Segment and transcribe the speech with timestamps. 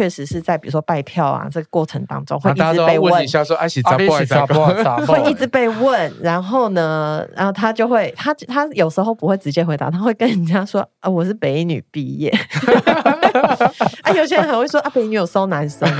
[0.00, 12.30] 确实是在比如说拜票啊这个过程当中会一直被问，问一下说阿喜咋不咋不，会一直被问，然后呢，然后他就会他他有时候不会直接回答，他会跟人家说啊我是北女毕业，
[14.00, 15.86] 啊有些人还会说啊北女有收男生。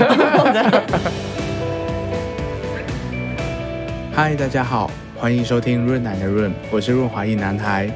[4.15, 7.87] 嗨，大家好，欢迎收听润男的润，我是润滑一男孩。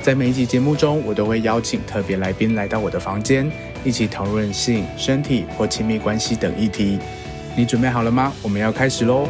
[0.00, 3.48] 在每一集节目中，我都会邀请特别来宾来到我的房间，
[3.84, 6.98] 一起讨论性、身体或亲密关系等议题。
[7.56, 8.32] 你准备好了吗？
[8.42, 9.28] 我们要开始喽！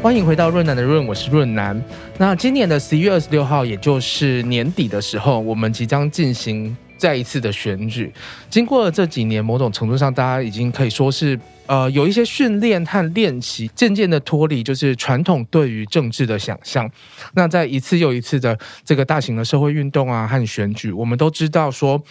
[0.00, 1.80] 欢迎回到润南的润，我是润南。
[2.16, 8.12] 那今年的十一月二十六号，也就是年底的时候，我们即将进行再一次的选举。
[8.50, 11.38] 经过了这几年，某种程度上，大家已经可以说是。
[11.68, 16.90] 呃，有一些训练和练习，渐渐的脱离就是传统对于政治的想象。
[17.34, 22.02] 那在一次又一次的这个大型的社会运动啊和选举，我们都知道说，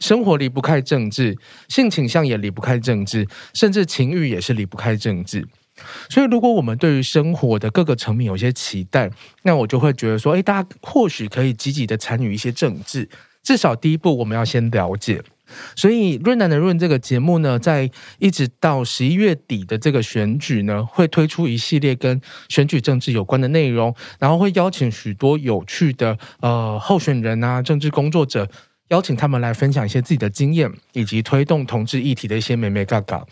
[0.00, 1.36] 生活离不开政治，
[1.68, 5.46] 性倾向也离不开政治，甚至情欲也是离不开政治。
[6.08, 9.10] 所以，如果我们对于生活的各个层面有些期待，
[9.42, 13.06] 那我就会觉得说，诶，大家或许可以积极的参与一些政治。
[13.44, 15.22] 至少第一步，我们要先了解。
[15.76, 28.48] 所以，润男的润这个节目呢，在一直到十一月底的这个选举呢，会推出一系列跟选举政治有关的内容，然后会邀请许多有趣的呃候选人啊、政治工作者，
[28.88, 33.24] 邀请他们来分享一些自己的经验，以及推动同志议题的一些美眉嘎嘎。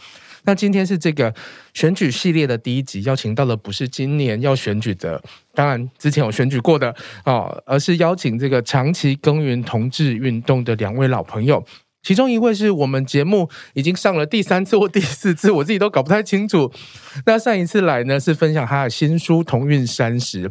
[0.44, 1.32] 那今天是这个
[1.74, 5.22] 选举系列的第一集，邀请到的不是今年要选举的，
[5.54, 11.64] 当然之前有选举过的哦，而是邀请这个长期耕耘同志运动的两位老朋友。
[12.02, 16.72] 其中一位是我们节目已经上了第三次或第四次，我自己都搞不太清楚。
[17.27, 20.50] 那上一次来呢，是分享他的新书《同运三十》，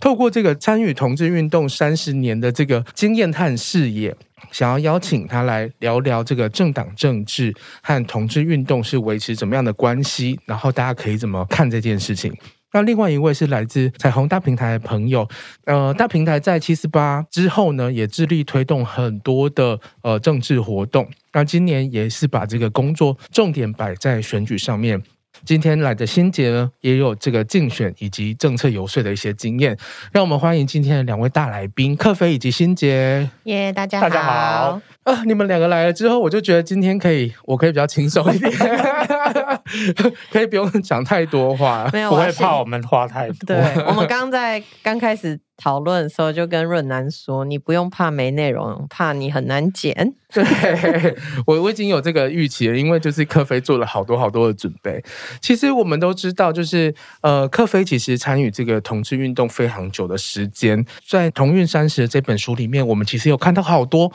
[0.00, 4.16] 透过这个参与同志运动三十年的这个经验和视野，
[4.50, 12.34] 想要邀请他来聊聊这个政党政治和同志运动是维持怎么样的关系，然后大家可以怎么看这件事情。
[12.72, 15.28] 那另外一位是来自彩虹大平台的朋友，
[15.64, 21.08] 呃，大平台在七四八之后呢，也致力推动很多的呃政治活动。
[21.32, 25.02] 那今年也是把这个工作重点摆在选举上面。
[25.44, 29.76] 今天来的新杰呢，也有这个竞选以及政策游说的一些经验。
[30.12, 33.28] 让我们欢迎今天的两位大来宾，克菲以及新杰。
[33.44, 34.80] 耶，大家好，大家好。
[35.04, 38.52] 啊，你们两个来了之后，我就觉得今天可以，我可以比较轻松一点。
[40.30, 43.34] 可以不用讲太多话，没有，不会怕我们话太多。
[43.46, 43.56] 对，
[43.86, 50.14] 我们刚在刚开始讨论的时候，就跟润南说，你不用怕没内容，怕你很难剪。
[50.32, 55.02] 对，我我已经有这个预期了，因为就是克菲做了好多好多的准备。
[55.40, 64.12] 其实我们都知道，就是呃，克菲其实参与这个同志运动非常久的时间，在《同运三十》这本书里面，我们其实有看到好多。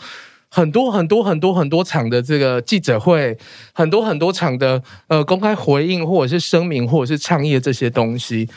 [0.50, 3.38] 很多很多很多很多场的这个记者会，
[3.74, 8.50] 很多很多场的呃公开回应，或者是声明，或者是倡议的这些东西，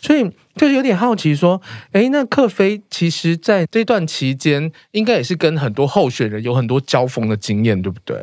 [0.00, 1.60] 所以就是有点好奇说，
[1.92, 8.16] 诶，那克菲其实在这段期间，应该也是跟很多候选人有很多交锋的经验，对不对？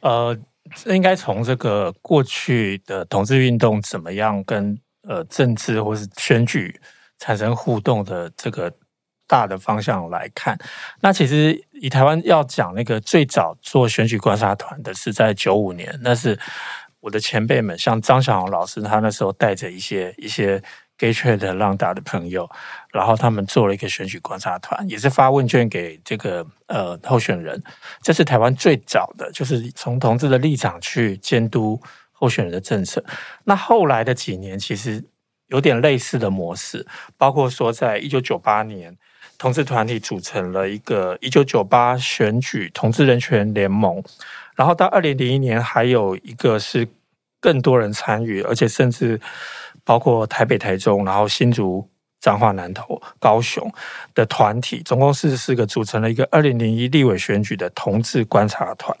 [0.00, 0.36] 呃，
[0.86, 6.78] 应该从这个过去的同志运动怎么样跟呃政治或是选举
[7.18, 8.70] 产生互动的这个。
[9.26, 10.58] 大的方向来看，
[11.00, 16.38] 那其实以台湾要讲那个最早做选举观察团的是在九五年，那是
[17.00, 20.62] 我的前辈们，像张小红老师，他那时候带着一些一些
[20.98, 22.48] gay trade 的浪达的朋友，
[22.92, 27.62] 然后他们做了一个选举观察团，也是发问卷给这个呃候选人，
[28.02, 31.80] 这是台湾最早的，就是从同志的立场去监督
[32.12, 33.02] 候选人的政策。
[33.44, 35.02] 那后来的几年，其实
[35.46, 36.86] 有点类似的模式，
[37.16, 38.94] 包括说在一九九八年。
[39.44, 44.02] 同志团体组成了一个一九九八选举同志人权联盟，
[44.56, 46.88] 然后到二零零一年还有一个是
[47.40, 49.20] 更多人参与，而且甚至
[49.84, 51.86] 包括台北、台中，然后新竹、
[52.22, 53.70] 彰化、南投、高雄
[54.14, 58.96] 的团体，总共四十四个，组成了一个二零零一立委选举的同志观察团。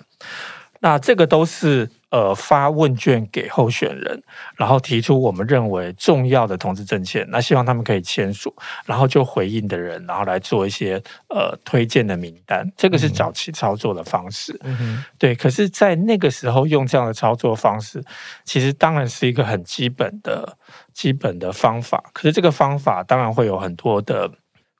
[0.84, 1.88] 那这个都是。
[2.10, 4.22] 呃，发问卷给候选人，
[4.56, 8.54] 然后提出我们认为重要的同志政见，那希望他们可以签署，
[8.86, 10.94] 然后就回应的人，然后来做一些
[11.28, 12.64] 呃推荐的名单。
[12.76, 15.34] 这个是早期操作的方式，嗯，对。
[15.34, 18.00] 可是，在那个时候用这样的操作方式，
[18.44, 20.56] 其实当然是一个很基本的
[20.92, 22.00] 基本的方法。
[22.12, 24.30] 可是，这个方法当然会有很多的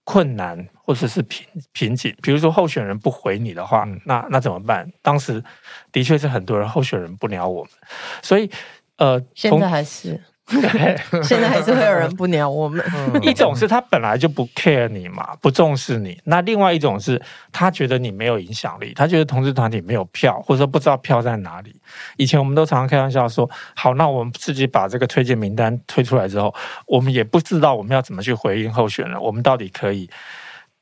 [0.04, 0.68] 困难。
[0.86, 4.86] 或者是瓶瓶颈，比如说候选人不回你的话，那那怎么办？
[5.00, 5.42] 当时
[5.90, 7.72] 的确是很多人候选人不鸟我们，
[8.20, 8.50] 所以
[8.98, 10.22] 呃，现在还是
[11.22, 12.84] 现在还是会有人不鸟我们。
[13.22, 17.20] 一种是他本来就不 care 你嘛，不重视你；那另外一种是
[17.50, 21.74] 他觉得你没有影响力，他觉得同志团体没有票，或者说不知道票在哪里。
[22.16, 26.54] 以前我们都常常开玩笑说：“好，那我们自己把这个推荐名单推出来之后，
[26.86, 30.08] 我们也不知道我们要怎么去回应候选人，我们到底可以。”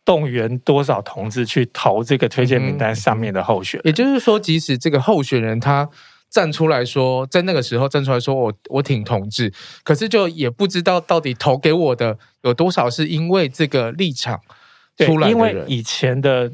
[0.05, 3.87] 动员多少同志去投这个推荐名单上面的候选人？
[3.87, 5.89] 也就是说，即使这个候选人他
[6.33, 9.53] 站出来说，在那个时候站出来说我我挺同志，
[9.85, 14.41] 可是就也不知道到底投给我的有多少是因为这个立场
[14.97, 15.31] 出来的。
[15.31, 16.51] 因为以前的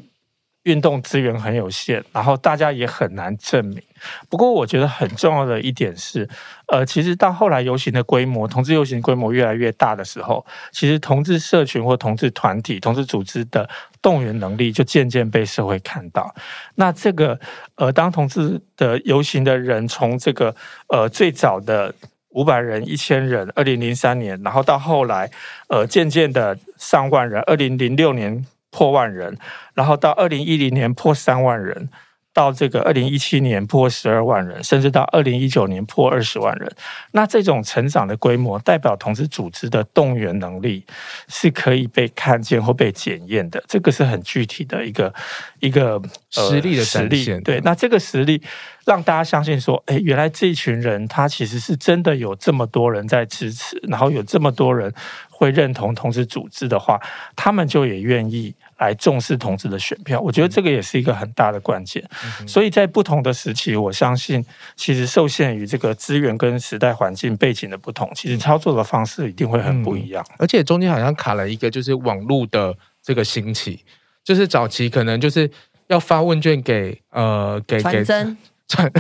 [0.65, 3.81] 运动资源很有限，然后大家也很难证明。
[4.29, 6.29] 不过，我觉得很重要的一点是，
[6.69, 13.69] 呃，其实到后来游行的规模，同志游行规模越来越大的时候，其实同志社群或同志团体、同志组织的
[14.01, 16.35] 动员能力就渐渐被社会看到。
[16.75, 17.39] 那这个，
[17.77, 20.55] 呃，当同志的游行的人从这个，
[20.89, 21.95] 呃，最早的
[22.31, 25.31] 五百人、一千人，二零零三年，然后到后来，
[25.69, 29.37] 呃，渐渐的上万人，二零零六年破万人，
[29.75, 31.89] 然后到二零一零年破三万人。
[32.39, 36.71] 到这个二零一七年破十二万人，甚至到二零一九年破二十万人，
[37.11, 40.85] 那这种成长的规模，代表同志组织的动员能力
[41.27, 43.61] 是可以被看见或被检验的。
[43.67, 45.13] 这个是很具体的一个
[45.59, 46.01] 一个、
[46.37, 47.41] 呃、实力的实力。
[47.41, 48.41] 对，那这个实力
[48.87, 54.95] 让大家相信说，哎，原来这一群人他其实是真的有这么多人在支持，然后有这么多人
[55.29, 57.01] 会认同同志组织的话，
[57.35, 58.55] 他们就也愿意。
[58.79, 62.03] 来重视同志的选票，我觉得这个也是一个很大的关键。
[62.47, 64.45] 所以在不同的时期，我相信
[64.77, 70.25] 其实受限于这个资源跟时代环境背景的不同，其实操作的方式一定会很不一样。
[70.39, 73.85] 而且中间好像卡了一个，就是网络的这个兴起，
[74.25, 75.51] 就是早期可能就是
[75.89, 78.05] 要发问卷给呃给给。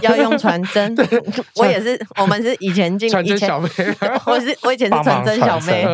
[0.02, 0.96] 要用传真
[1.56, 3.68] 我也是，我们是以前进，传真小妹，
[4.26, 5.86] 我是我以前是传真小妹，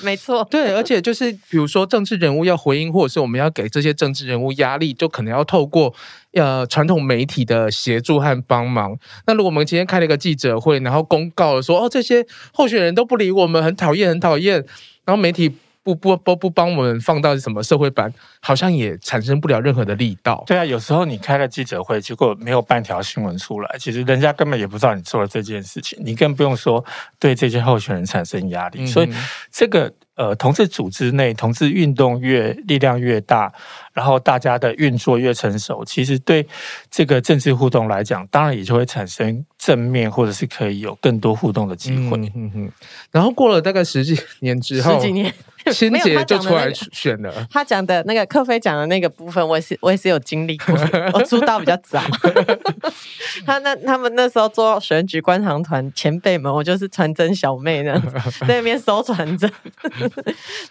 [0.00, 5.94] 没错，对，而且就是比如说政治人物要回应，或者是我们要给这些政治人物压力，就可能要透过
[6.32, 8.96] 呃传统媒体的协助和帮忙。
[9.26, 14.56] 那如果我们今天开了一个记者会，然后公告了说哦这些候选人都不理我们，很讨厌，很讨厌，
[15.04, 15.52] 然后媒体。
[15.82, 20.44] 不不不不帮我们放到什么社会版，好像也产生不了任何的力道。
[20.46, 26.84] 对啊，有时候你开了记者会，结果没有半条新闻出来，其实人家根本也不知道你做了这件事情，你更不用说
[27.18, 28.82] 对这些候选人产生压力。
[28.82, 29.08] 嗯、所以
[29.50, 29.92] 这个。
[30.16, 33.50] 呃，同志组织内，同志运动越力量越大，
[33.94, 36.46] 然后大家的运作越成熟，其实对
[36.90, 42.18] 这个政治互动来讲，当然也就会产生正面，或者是可以有更多互动的机会。
[42.18, 42.72] 嗯嗯嗯。
[43.10, 45.32] 然后过了大概十几年之后，十几年，
[45.72, 47.46] 欣洁就出来选了。
[47.50, 50.74] 他讲的那个克菲讲的那个部分，我也是我也是有经历过，
[51.12, 52.02] 我出道比较早。
[53.44, 59.50] 他那他们那时候做选举观察团前辈们，我就是传真小妹那样子，在那边收传真。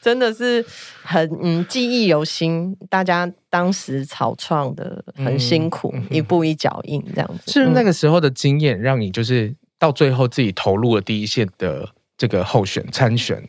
[0.02, 0.66] 真的是
[1.04, 2.76] 很嗯，记忆犹新。
[2.90, 7.52] 大家当时草创的很辛苦，嗯、一步一脚印这样子。
[7.52, 13.48] 是那个时候的经验，让你就是到最后自己投入了第一线的这个候选参选。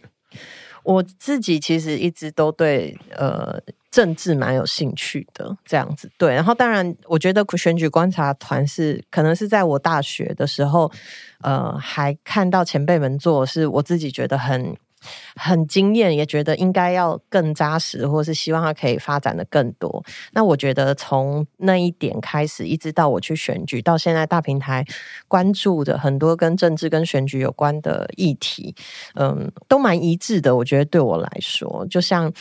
[0.82, 3.60] 我自己其实一直都对呃
[3.90, 6.34] 政治蛮有兴趣的，这样子对。
[6.34, 10.90] 然后当然，我觉得选举观察团是可能是在我大学的时候，
[11.42, 14.76] 呃，还看到前辈们做，是我自己觉得很。
[15.36, 20.04] 很惊艳，也觉得应该要更扎实，或是希望它可以发展的更多。
[20.32, 24.84] 那我觉得从那一点开始，一直到我去选举，到现在大平台
[25.28, 28.74] 关注的很多跟政治、跟选举有关的议题，
[29.14, 30.56] 嗯，都蛮一致的。
[30.56, 32.32] 我觉得对我来说，就像。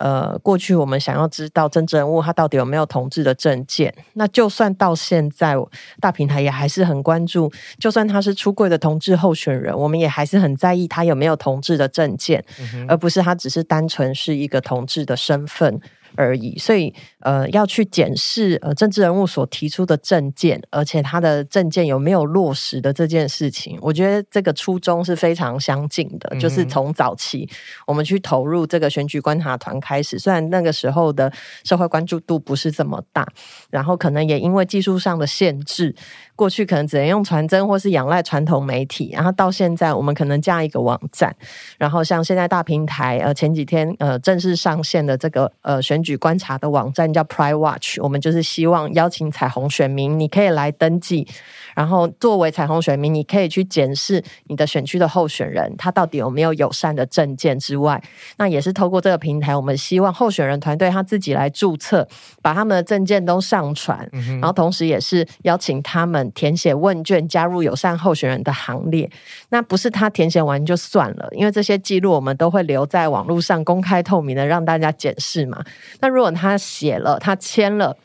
[0.00, 5.54] 呃，过去我们想要知道政治人物他到底有没有同志的证件，那就算到现在
[6.00, 15.80] 大平台也还是很关注，就算他是出柜的同志候选人，我们也还是很在意他有没有同志的证件，嗯、而不是他只是单纯是一个同志的身份。
[16.16, 26.28] 而已，所以呃，要去检视呃政治人物所提出的政见，而且他的政见有没有落实的这件事情，我觉得这个初衷是非常相近的。
[26.32, 27.48] 嗯、就是从早期
[27.86, 31.32] 我们去投入这个选举观察团开始，虽然那个时候的
[31.64, 33.26] 社会关注度不是这么大，
[33.70, 35.94] 然后可能也因为技术上的限制。
[36.42, 41.32] 过去可能只能用传真或是仰赖传统媒体，然后到现在我们可能加一个网站，
[41.78, 51.28] 然后像现在大平台呃前几天呃正式上线的这个呃选举观察的网站叫 Pride Watch，我们就是希望邀请彩虹选民，你可以来登记，
[51.74, 58.02] 然后作为彩虹选民，你可以去检视你的选区的候选人他到底有没有友善的证件之外，
[58.36, 62.06] 那也是透过这个平台，我们希望候选人团队他自己来注册，
[62.40, 64.08] 把他们的证件都上传，
[64.40, 66.30] 然后同时也是邀请他们。
[66.34, 69.10] 填写问卷，加入友善候选人的行列。
[69.50, 75.62] 那不是他填写完就算了，因为这些记录我们都会留在网络上，公开透明的让大家检视嘛。
[76.00, 77.96] 那如果他写了，他签了。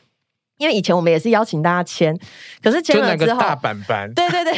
[0.58, 2.14] 因为以前我们也是邀请大家签，
[2.62, 4.54] 可是签了之后，大板板，对对对，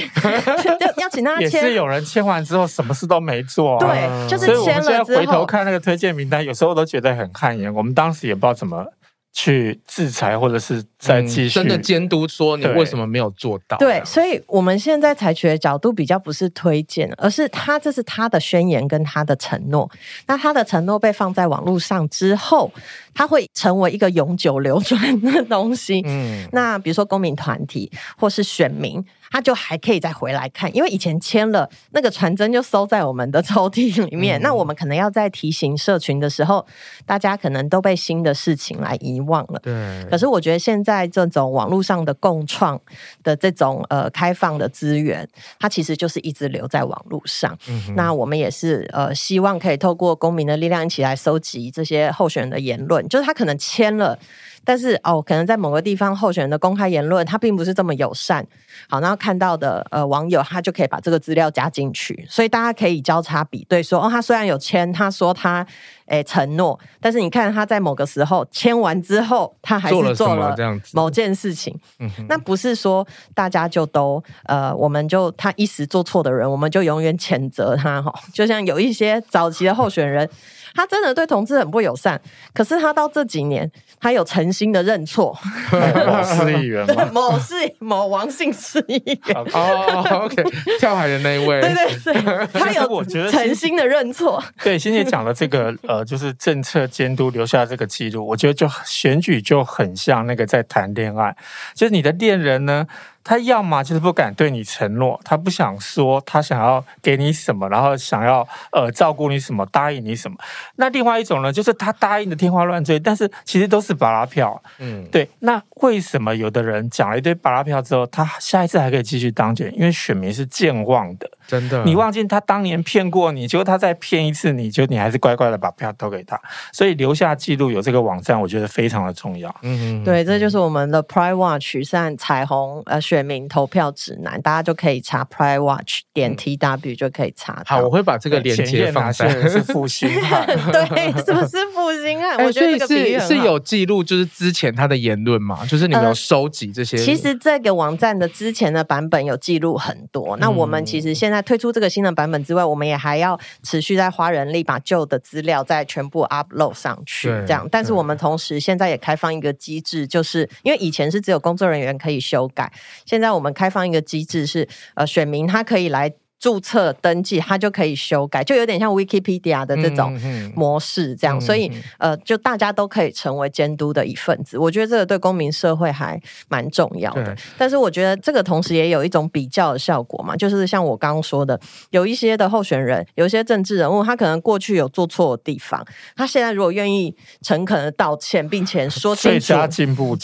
[0.79, 7.73] 就邀请大家 签，也是有人签完之后什么事都没做，啊，对，就是签了之后，回头看那个推荐名单，有时候都觉得很汗颜。
[7.73, 8.85] 我们当时也不知道怎么。
[9.33, 13.77] 去制裁，或者是再继续、嗯、真的监督，说你为什么没有做到？
[13.79, 19.91] 对，所以我们现在采取的角度比较不是推荐，而是他这是他的宣言跟他的承诺。
[20.27, 22.71] 那他的承诺被放在网络上之后，
[23.15, 26.03] 他会成为一个永久流传的东西。
[26.05, 29.05] 嗯，那比如说公民团体或是选民。
[29.33, 36.67] 他就还可以再回来看，因为以前签了那个传真就收在我们的抽屉里面，嗯、那我们可能要在提醒社群的时候，
[37.07, 39.61] 大家可能都被新的事情来遗忘了。
[39.63, 40.05] 对。
[40.11, 42.81] 可是我觉得现在这种网络上的共创
[43.23, 45.29] 的这种呃开放的资源，
[45.59, 47.57] 它其实就是一直留在网络上。
[47.69, 54.19] 嗯、那我们也是呃希望可以透过公民的力量一起来收集这些候选人的言论，就是他可能签了。
[54.65, 58.47] 但是哦，可能在某个地方候选人的公开言论，他并不是这么友善。
[58.89, 65.67] 好，然后看到的呃网友，他就可以把这个资料加进去，所以大家可以交叉比对说，说哦，他虽然有签，他说他
[66.07, 70.57] 诶承诺，但是你看他在某个时候签完之后，他还是做了
[70.93, 71.77] 某件事情。
[71.99, 78.13] 嗯，那不是说大家就都呃，我们就他一时做错的人，我们就永远谴责他哈。
[78.33, 80.29] 就像有一些早期的候选人。
[80.75, 82.21] 他真的对同志很不友善，
[82.55, 85.37] 可是他到这几年，他有诚心的认错。
[85.73, 87.09] 某市议员吗？
[87.13, 89.37] 某市某王姓市议员。
[89.53, 90.43] 哦，OK，
[90.79, 91.61] 跳海的那一位。
[91.61, 91.71] 对
[92.05, 94.43] 对对，他有我觉得诚心的认错。
[94.63, 101.37] 对，欣姐讲的这个呃，就是政策监督留下这个记录，我觉得就选举就很像那个在谈恋爱，
[101.75, 102.87] 就是你的恋人呢。
[103.23, 110.37] 他要么就是不敢对你承诺，他不想说他想要给你什么，然后想要呃照顾你什么，答应你什么。
[110.77, 114.61] 那另外一种呢，就是他答应的天花乱坠，但是其实都是巴拉票。
[114.79, 115.29] 嗯，对。
[115.41, 119.73] 那为什么有的人讲了一堆巴拉票之后，他下一次还可以继续当选？
[119.75, 121.31] 因为选民是健忘的。
[121.51, 126.41] 真的，你忘记他当年骗过你，结果他再骗一次你，就你还是乖乖的把票投给他。
[126.73, 129.51] 所以留下记录有这个网站，我觉得非常的重要。
[129.63, 137.65] 嗯嗯，对，这就是我们的 Pride Watch 上彩虹呃选民投票指南，大家就可以查 Pride Watch 点 T W 就可以查。
[137.67, 139.29] 好，我会把这个链接放在。
[139.49, 142.45] 是复兴汉， 对，是不是复兴汉？
[142.45, 146.97] 我觉得这个比喻是是有记录，就是之前他的言论嘛，就是你们有收集这些。
[146.97, 150.37] 其实这个网站的之前的版本有记录很多。
[150.37, 151.40] 那我们其实现在。
[151.43, 157.69] 推出这个新的版本之外，我们也还要持续在花人力把旧的资料再全部 upload 上去，这样。
[157.71, 162.73] 但是我们同时现在也开放一个机制，就是因为以前是只有工作人员可以修改，
[163.05, 166.13] 现在我们开放一个机制是，呃，选民他可以来。
[166.41, 170.19] 注册登记，它就可以修改，就有点像 Wikipedia 的这种
[170.57, 174.57] 模式，这样，所以呃，就大家都可以成为监督的一份子。
[174.57, 176.19] 我觉得这个对公民社会还
[176.49, 177.37] 蛮重要的。
[177.59, 185.85] 但是我觉得这个同时也有一种比较的效果嘛，就是像我刚刚说的，有一些的候选人，有一些政治人物，他可能过去有做错的地方，
[186.17, 189.47] 他现在如果愿意诚恳的道歉，并且说清楚，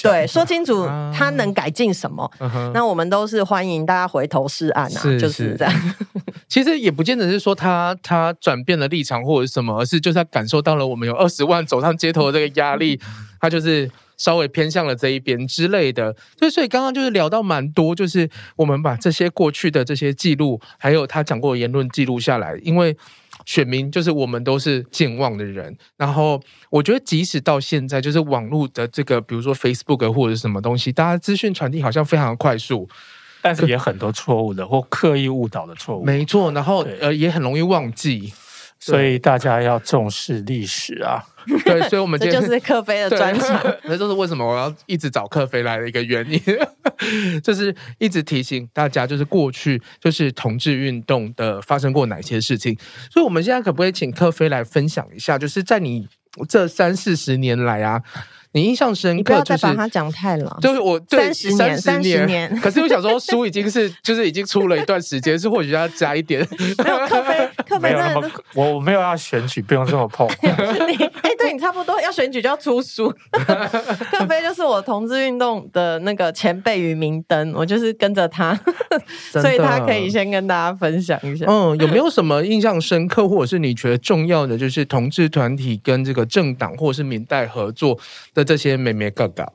[0.09, 5.95] 对，说清楚他能改进什么，啊、那我们都是欢迎大家回头是岸啊，是就是这样。
[6.49, 13.01] 其实也不见得是说他他转变了立场或者什么，而是就是他感受到了我们有二十万走上街头的这个压力，
[13.41, 16.15] 他就是稍微偏向了这一边之类的。
[16.39, 22.97] 所以所以刚刚就是聊到蛮多，就是我们把这些过去的这些记录，还有他讲过的言论记录下来，因为
[23.45, 25.77] 选民就是我们都是健忘的人。
[25.97, 32.89] 然后我觉得即使到现在，就是网络的这个，比如说 Facebook 或者是什么东西，大家资讯传递好像非常快速。
[33.47, 36.51] 但是也很多错误的或刻意误导的错误，没错。
[36.51, 38.33] 然后呃，也很容易忘记，
[38.81, 41.25] 所以大家要重视历史啊。
[41.65, 43.63] 对，所以我们今天这就是克菲的专场。
[43.85, 46.41] 那就是为什么我要一直找克菲来的一个原因，
[47.41, 52.77] 就是一直提醒大家，就是过去就是同志运动的发生过哪些事情。
[53.09, 56.09] 所以我们现在可不可以请克菲来分享一下，就是在你
[56.49, 58.03] 这三四十年来啊。
[58.57, 60.59] 你印象深刻，就是，你不要再把它讲太老。
[60.61, 62.49] 就是我三十年，三十年。
[62.59, 66.41] 可是我想说，书已经是 就是已经出了一段时间，是或许要加一点。
[66.83, 70.27] 没有克菲， 克菲那么我我没有要选举，不用这么碰。
[70.41, 70.49] 你
[71.21, 73.13] 哎，对你差不多要选举就要出书。
[74.11, 78.59] 克菲就是我同志运动的那个前辈与明灯，我就是跟着他，
[79.33, 81.45] 所以他可以先跟大家分享一下。
[81.47, 87.99] 嗯，有没有什么印象深刻，或者是你觉得重要的，就是同志团体跟这个政党或者是明代合作
[88.33, 88.46] 的？
[88.47, 89.53] 这些妹妹哥哥，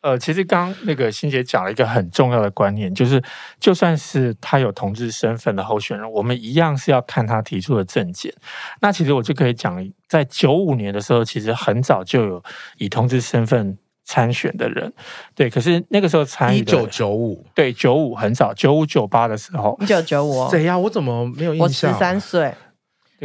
[0.00, 3.20] 呃，其实刚刚那个欣姐讲了一个很重要的观念，就是
[3.58, 8.32] 就算是他有同志身份的候选人，我们一样是要看他提出的政见。
[8.80, 12.44] 那其实我就可以讲，在九五年的时候，其实很早就有
[12.76, 14.92] 以同志身份参选的人，
[15.34, 15.50] 对。
[15.50, 20.78] 可是那个时候参与一九九五，对，九五很早，九五九八的时候，一九九五，谁呀？
[20.78, 21.90] 我怎么没有印象？
[21.90, 22.54] 我十三岁。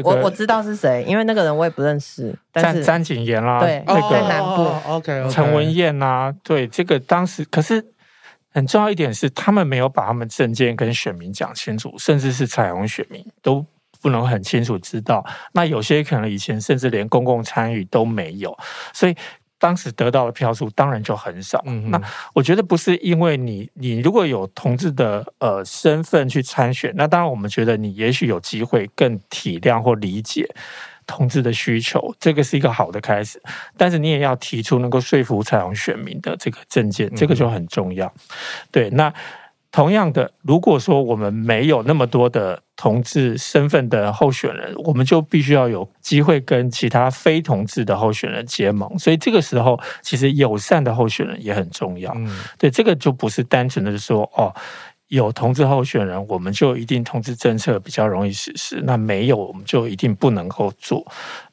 [0.02, 2.34] 我我知道是谁，因为那个人我也不认识。
[2.54, 4.90] 詹詹景炎啦，对，那个在南部。
[4.90, 7.86] OK，陈文燕呐，对，这个当时可是
[8.52, 13.66] 很重要一点是，他们没有把他们证件跟选民讲清楚，甚至是彩虹选民都
[14.02, 15.24] 不能很清楚知道。
[15.54, 18.58] 那有些可能以前甚至连公共参与都没有，
[18.94, 19.16] 所以。
[19.64, 21.64] 当时得到的票数当然就很少。
[21.66, 22.02] 嗯、那
[22.34, 30.46] 我觉得不是因为你，你如果有同志的呃身份去参选，那当然我们觉得你也许有机会更体谅或理解
[31.08, 33.42] 同志的需求，这个是一个好的开始。
[33.78, 38.06] 但是你也要提出能够说服彩虹选民的这个政见，这个就很重要。
[38.08, 38.20] 嗯、
[38.70, 39.14] 对，那。
[39.76, 48.98] 同样的，如果说我们没有那么多的同志身份的候选人，我们就必须要有机会跟其他非同志的候选人结盟。
[48.98, 52.12] 所以这个时候，其实友善的候选人也很重要。
[52.16, 54.54] 嗯，对，这个就不是单纯的说哦。
[55.10, 61.06] 有同志候选人，我们就一定同志政策比较容易实施；那没有，我们就一定不能够做。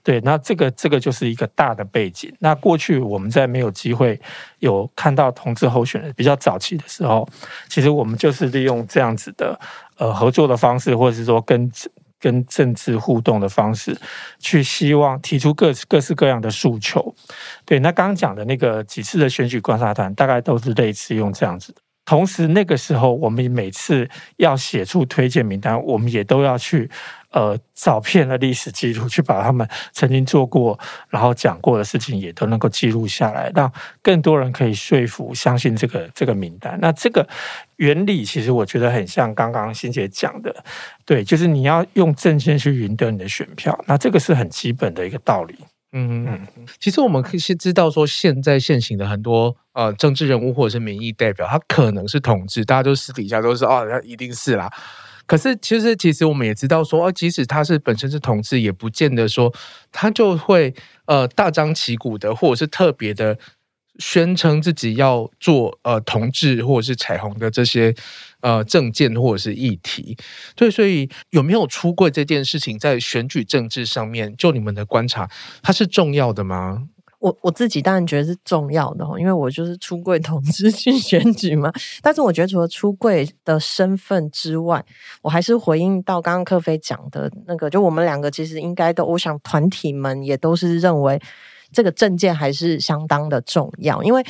[0.02, 2.32] 对，那这个这个就是一个大的背景。
[2.38, 4.18] 那过去我们在没有机会
[4.60, 7.28] 有看到同志候选人比较早期的时候，
[7.68, 9.58] 其实我们就是利用这样子的
[10.00, 11.70] 呃合作的方式，或者是说跟
[12.18, 13.96] 跟政治互动的方式，
[14.38, 17.14] 去希望提出各各式各样的诉求。
[17.64, 21.80] 对，那刚刚讲的那个几次的选举观察团，大概都是类似用这样子的。
[22.04, 26.90] 同时，那个时候我们每次要写出推荐名单，我们也都要去
[27.30, 33.70] 呃照片的历史记录，去把他们曾经做过然后讲过的事情也都能够记录下来，让
[34.02, 36.78] 更多人可以说服、相信这个这个名单。
[36.80, 37.26] 那这个
[37.76, 40.54] 原理其实我觉得很像刚刚欣姐讲的，
[41.04, 45.54] 对，就是你要用政见去赢得你的选票，那这个是很基本的一个道理。
[45.92, 46.46] 嗯嗯，
[46.78, 54.72] 其实我们可以先知道说，现在现行的很多呃政治人物或者是民意代表，他可能是同志，大家都私底下都是哦，他一定是啦。
[55.30, 59.54] 可是其实其实我们也知道说，哦，即使他是本身是同志，也不见得说
[59.92, 63.38] 他就会呃大张旗鼓的，或者是特别的。
[63.98, 67.94] 宣称自己要做呃同志或者是彩虹的这些
[68.40, 70.16] 呃政见或者是议题，
[70.56, 75.28] 对，所以有没有出柜这件事情在选举政治上面，就你们的观察，
[75.62, 76.88] 它是重要的吗？
[77.20, 81.72] 我我自己当然觉得是重要的，因为我就是出柜同志去 选举嘛。
[82.02, 84.84] 但是我觉得除了出柜的身份之外，
[85.22, 91.22] 我还是回应到刚刚克菲讲的那个，就我们两个其实应该都，我想团体们也都是认为。
[91.72, 94.20] 这个证件还是相当的重要，因为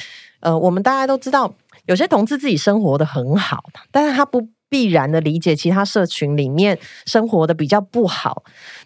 [0.41, 1.51] 呃，我们大家都知道，
[1.87, 8.43] 有些同志自己生活得很好，但是他不必然的理解其他社群里面生活的比较不好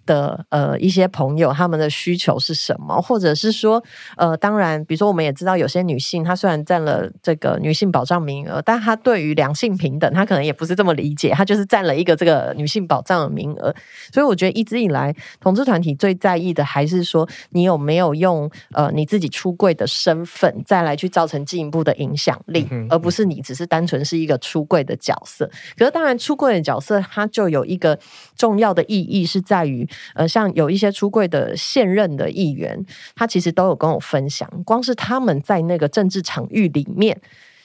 [0.06, 3.82] 的呃一些朋友，他们的需求是什么，或者是说
[4.16, 13.74] 呃，当然，比如说我们也知道有些女性，她虽然占了这个女性保障名额，但她对于两性平等，她可能也不是这么理解，她就是占了一个这个女性保障的名额。
[14.12, 25.50] 所以我觉得一直以来，同志团体最在意的还是说你有没有用呃你自己出柜的身份再来去造成进一步的影响力，而不是你只是单纯是一个出柜的角色。
[25.76, 27.98] 可是，当然，出柜的角色，它就有一个
[28.36, 37.20] 重要的意义，是在于，呃，像有一些出柜的现任的议员，他其实都有跟我分享，光是他们在那个政治场域里面，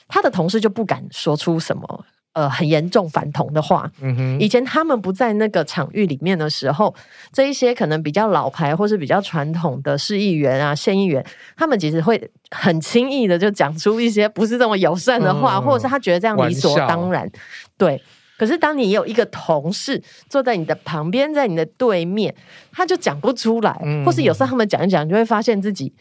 [0.08, 2.04] 他的同事就不敢说出什么。
[2.32, 6.94] 呃，很严重反同的话，嗯哼，以前他们不在那个场域里面的时候，
[7.32, 17.28] 这一些可能比较老牌或是比较传统的市议员啊、县议员，他们其实会很轻易的就讲出一些不是这么友善的话，嗯、或者是他觉得这样理所当然。
[17.76, 18.00] 对，
[18.40, 22.34] 可是当你有一个同事坐在你的旁边，在你的对面，
[22.72, 25.92] 他就讲不出来，嗯、或是有时候他们讲一讲，就会发现自己。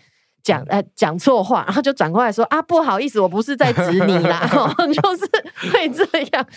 [0.42, 4.48] 讲呃讲错话，然后就转过来说啊，不好意思，我不是在指你啦，
[4.80, 6.48] 就是会这样。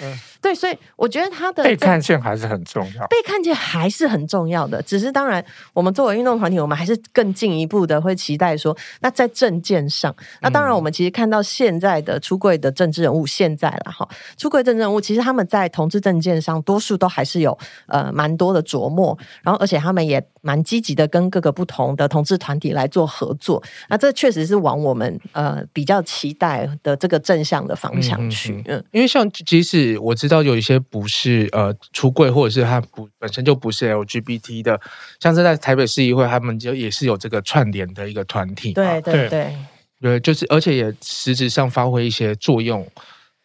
[0.42, 4.82] 嗯、对，所以我觉得他的被看见还是很重要，被看见还是很重要的。
[4.82, 23.62] 只是当然，我们作为运动团体，我们还是更进一步的会期待说，那在政见上，那当然我们其实看到现在的出柜的政治人物，现在了哈，出柜政治人物其实他们在同志政见上，多数都还是有呃蛮多的琢磨，然后而且他们也蛮积极的跟各个不同的同志团体来做合作。
[23.88, 34.80] 那这确实是往我们呃比较期待的这个正向的方向去，嗯，嗯，因为像即使我知道有一些不是呃出柜，或者是他不本身就不是 LGBT 的，
[35.20, 39.56] 像是在台北市议会，他们就也是有这个串联的一个团体，对对对，
[40.00, 42.86] 对，就是而且也实质上发挥一些作用。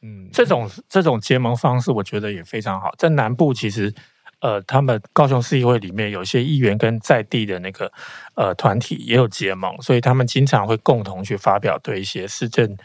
[0.04, 2.94] 嗯，这种这种结盟方式，我觉得也非常好。
[3.00, 3.92] 在南部，其实
[4.40, 7.92] 呃，他们高雄市议会里面有些议员跟在地的那个
[8.36, 12.78] 呃团体也有结盟，所以他们经常会共同去发表对一些市政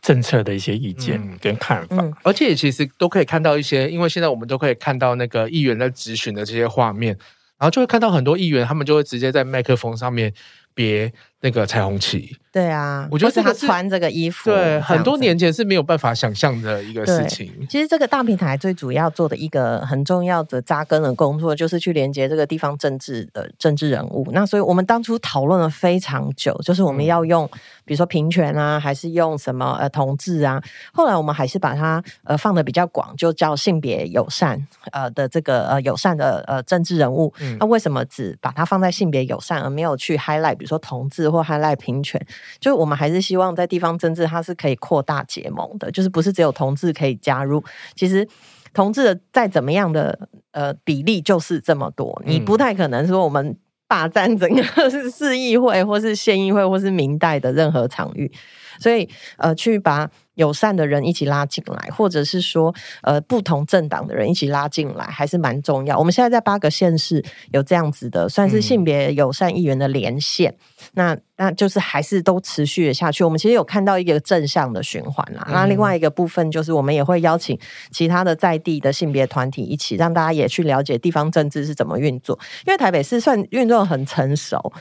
[0.00, 1.96] 政策的一些意见跟看法。
[1.96, 7.16] 嗯嗯、而且其实都可以看到一些，因为现在我们都可以看到那个议员在质询的这些画面，
[7.58, 10.32] 然后就会看到很多议员，他们就会直接在麦克风上面
[10.74, 12.36] 别那个彩虹旗。
[12.52, 17.48] 对啊，我觉得他穿这个衣服，对，很多年前是没有办法想象的一个事情。
[17.70, 24.28] 其实这个大平台最主要做的一个很重要的扎根的工作，就是去连接这个地方政治的政治人物。
[24.32, 30.60] 那所以我们当初讨论了非常久，就是我们要用，嗯、比如说平权啊，还是用什么呃同志啊。
[30.92, 37.32] 后来我们还是把它呃放的比较广，就叫性别友善呃的这个呃友善的呃政治人物。
[37.38, 42.20] 嗯、那为什么只把它放在性别友善，而没有去 highlight 比如说同志或 highlight 平权？
[42.58, 47.62] 就我们还是希望在地方政治，它是可以扩大结盟的，就是不是只有同志可以加入。
[47.94, 48.26] 其实
[48.74, 58.30] 同志的再怎么样的呃比例就是这么多，你不太可能说我们霸占整个 是市议会或是县议会或是明代的任何场域，
[58.78, 60.10] 所以呃去把。
[60.40, 65.98] 友善的人一起拉进来，或者是说，呃，不同政党的人一起拉进来，还是蛮重要。
[65.98, 67.22] 我们现在在八个县市
[67.52, 70.50] 有这样子的，算是性别友善议员的连线。
[70.50, 70.56] 嗯、
[70.94, 73.22] 那那就是还是都持续了下去。
[73.22, 75.44] 我们其实有看到一个正向的循环啦。
[75.48, 77.58] 嗯、那另外一个部分就是，我们也会邀请
[77.90, 82.38] 其他的在地的性别团体一起，让大家也去了解地方政治是怎么运作。
[82.66, 84.72] 因为台北市算运作很成熟，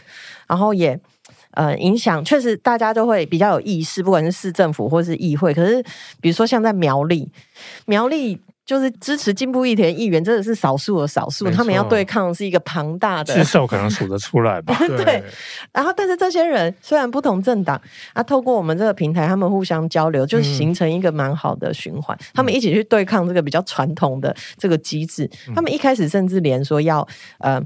[0.48, 0.98] 然后也。
[1.54, 5.54] 呃，影响确实大家都会比较有意识，不管是市政府或是议会。
[5.54, 5.84] 可是，
[6.22, 7.32] 比如说像在苗栗，
[7.86, 14.78] 苗栗就是支持进步议题的议员真的是少数的少数，他们要对抗是一个庞大的，至少可能数得出来吧？
[14.88, 15.04] 对。
[15.04, 15.24] 对
[15.74, 17.82] 然后，但是这些人虽然不同政党
[18.14, 22.16] 啊，透过我们这个平台，他们互相交流，就形成一个蛮好的循环。
[22.16, 25.28] 嗯、他们一起去对抗这个比较传统的这个机制。
[25.48, 27.06] 嗯、他们一开始甚至连说要
[27.40, 27.60] 呃。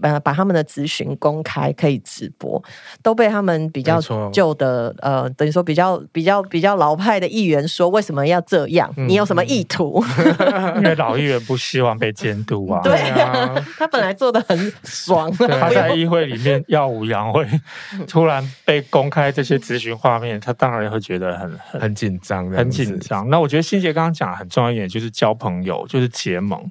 [0.00, 2.62] 把把他们的咨询公开可以直播，
[3.02, 4.00] 都被他们比较
[4.32, 8.92] 旧的呃，等于说比较比较比较老派的议员说，为什么要这样？
[8.96, 10.02] 嗯、你有什么意图？
[10.76, 12.80] 因为老议员不希望被监督啊。
[12.82, 17.46] 对啊，他本来做的很爽，对他在议会里面耀武扬威，
[18.06, 23.28] 突然被公开这些咨询画面，他当然会觉得很很很紧张，很紧张。
[23.28, 26.62] 那我觉得欣姐刚刚讲的很重要一点，就是交朋友，就是结盟，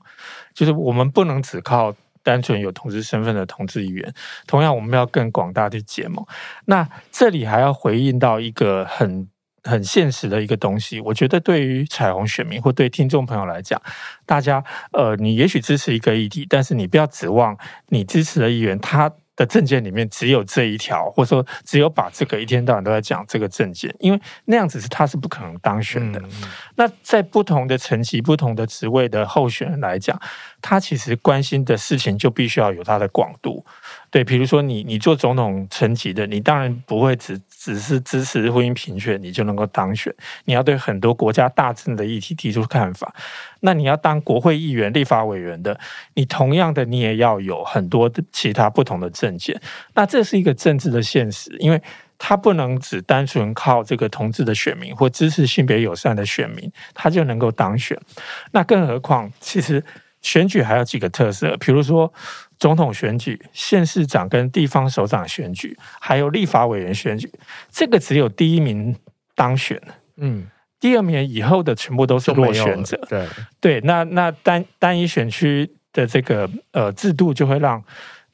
[0.54, 1.94] 就是我们不能只靠。
[2.28, 4.14] 单纯有同志身份的同志议员，
[4.46, 6.26] 同样我们要更广大的结盟。
[6.66, 9.30] 那这里还要回应到一个很
[9.64, 13.82] 很现实的一个东西，我觉得对于彩虹选民或对听众朋友来讲，
[14.26, 14.62] 大家
[14.92, 19.10] 呃，你也许支持一个议题，但是你不要指望你支持的议员他。
[19.38, 26.22] 的证件里面只有这一条，或者说只有把这个一天到晚都在讲这个证件，因为那样子是他是不可能当选的。
[26.76, 30.20] 那在不同的层级、不同的职位的候选人来讲，
[30.62, 33.66] 他其实关心的事情就必须要有他的广度。
[34.10, 40.14] 对，比如说你你做总统层级的，你当然不会只只是支持婚姻平权，你就能够当选。
[40.46, 43.14] 你要对很多国家大政的议题提出看法。
[43.60, 45.78] 那你要当国会议员、立法委员的，
[46.14, 49.60] 你同样的你也要有很多的其他不同的政见。
[49.94, 51.82] 那这是一个政治的现实，因为
[52.18, 58.00] 他不能只单纯靠这个同志的选民或支持性别友善的选民，他就能够当选。
[58.52, 59.84] 那更何况，其实
[60.22, 62.14] 选举还有几个特色，比如说。
[62.60, 67.32] 总统选举、县市长跟地方首长选举，还有立法委员选举，
[67.70, 68.96] 这个只有第一名
[69.36, 69.80] 当选，
[70.16, 70.48] 嗯，
[70.80, 73.00] 第二名以后的全部都是落选者。
[73.08, 73.28] 对
[73.62, 77.84] 对，那那单单一选区的这个呃制度，就会让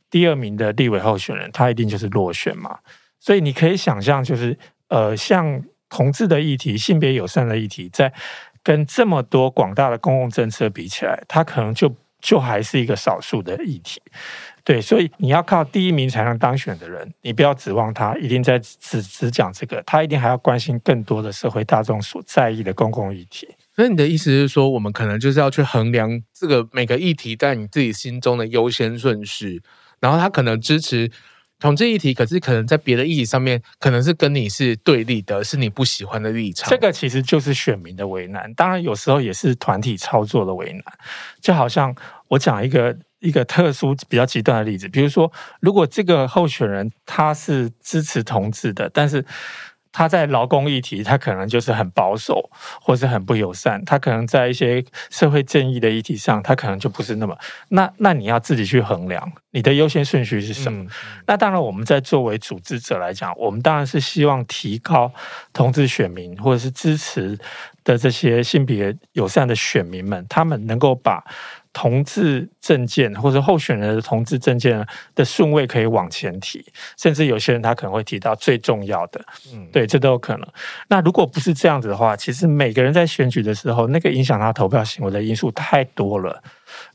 [0.10, 2.80] 第二名的立委候选人他一定就是落选嘛。
[3.20, 4.58] 所以你可以想象，就是
[4.88, 8.14] 呃，像同志的议题、性别友善的议题，在
[8.64, 11.94] 跟这么多广大的公共政策比起来，他可能就。
[12.24, 14.02] 就还是一个少数的议题，
[14.64, 23.46] 对，所以你要靠第一名才能当选的人，你不要指望他一定在只只讲这个，他一定还要关心更多的社会大众所在意的公共议题。
[23.76, 29.62] 所以你的意思是说，我们可能就是要去衡量这个每个议题在你自己心中的优先顺序，
[30.00, 31.12] 然后他可能支持
[31.64, 36.70] 同志议题，可是可能在别的议题上面，可能是跟你是对立的，是你不喜欢的立场。
[36.70, 40.84] 这个其实就是选民的为难，当然有时候也是团体操作的为难，
[41.42, 41.96] 就好像。
[42.30, 49.24] 我讲一个一个特殊比较极端的例子，比如说，如果这个候选人他是支持同志的，但是
[49.94, 52.50] 他在劳工议题，他可能就是很保守，
[52.82, 53.82] 或是很不友善。
[53.86, 57.38] 他可能在一些社会正义的议题上，他可能就不是那么。
[57.70, 60.84] 那那你要自己去衡量你的优先顺序是什么。
[60.84, 60.90] 嗯、
[61.28, 65.14] 那当然，我们在作为组织者来讲，我们当然是希望提高
[65.54, 67.38] 同志选民或者是支持
[67.84, 71.24] 的这些性别友善的选民们，他们能够把。
[71.74, 76.64] 同志证件或者候选人的同志证件的顺位可以往前提，
[76.98, 79.20] 甚至有些人他可能会提到最重要的，
[79.52, 80.48] 嗯，对，这都有可能。
[80.88, 86.42] 那如果不是这样子的话，其实每个人在选举的时候，那个影响他投票行为的因素太多了。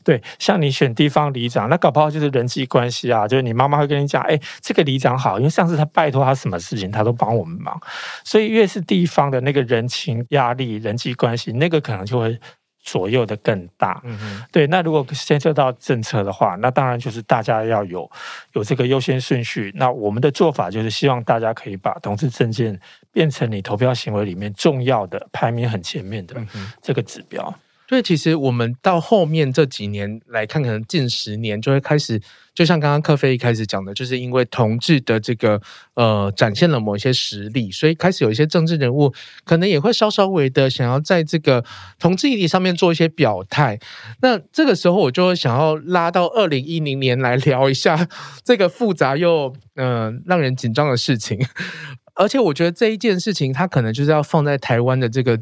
[0.03, 7.79] 对，像你选地方里长，那搞不好就是人际关系啊，就是你妈妈会跟你讲，哎，这个里长好，因为上次他拜托他什么事情，他都帮我们忙，
[8.23, 12.39] 所以越是地方的那个人情压力、人际关系，那个可能就会。
[12.81, 14.65] 左右的更大，嗯哼，对。
[14.67, 18.09] 那如果牵涉到政策的话，那当然就是大家要有
[18.53, 19.71] 有这个优先顺序。
[19.75, 22.79] 那我们的做法就是希望大家可以把同志证件
[23.11, 26.35] 变成你投票行为里面重要的、排名很前面的
[26.81, 27.53] 这个指标。
[27.89, 32.21] 所以其实我们到后面这几年来看，可能近十年就会开始，
[32.53, 35.59] 就像刚刚克菲一开始讲的，就是因为同志的这个
[35.95, 39.11] 呃展现了某一些实力，所以开始有一些政治人物
[39.43, 41.65] 可能也会稍稍微的想要在这个
[41.97, 43.79] 同志议题上面做一些表态。
[44.21, 48.07] 那这个时候我就会想要拉到二零一零年来聊一下
[48.43, 51.43] 这个复杂又嗯、让人紧张的事情，
[52.13, 55.39] 而且我觉得这一件事情它可能就是要放在台湾的这个。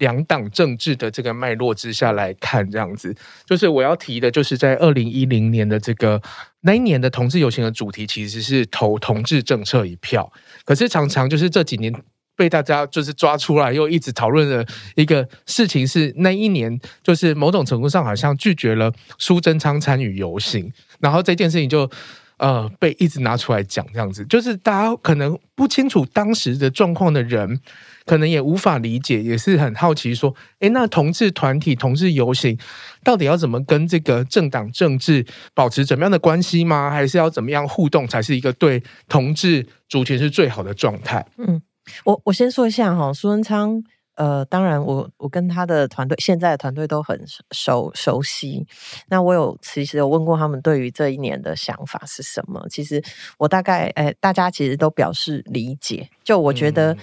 [0.00, 3.14] 两党政治的这个脉络之下来看，这样子，
[3.46, 6.20] 就是我要提的，就是在二零一零年的这个
[6.62, 10.30] 那一年的同志游行的主题，其实是投同志政策一票。
[10.64, 11.94] 可是常常就是这几年
[12.36, 21.90] 被大家就是抓出来，又一直讨论的一个事情是，那一年就是某种程度上好像拒绝了苏贞昌参与游行，然后这件事情就
[22.40, 27.60] 呃被一直拿出来讲，这样子，就是大家可能不清楚当时的状况的人。
[28.06, 32.58] 可能也无法理解，也是很好奇，说，诶，那同志团体、同志游行，
[33.04, 35.24] 到底要怎么跟这个政党政治
[35.54, 36.90] 保持怎么样的关系吗？
[36.90, 41.24] 还是要怎么样互动，才是一个对同志族群是最好的状态？
[41.38, 41.62] 嗯，
[42.04, 43.80] 我我先说一下哈，苏文昌，
[44.20, 47.18] 呃，当然我我跟他的团队，现在的团队都很
[47.52, 48.66] 熟熟悉。
[49.08, 52.66] 那我有其实有问过他们对于这一年的想法是什么？
[52.68, 53.02] 其实
[53.38, 56.10] 我大概，诶，大家其实都表示理解。
[56.22, 56.92] 就我觉得。
[56.92, 56.98] 嗯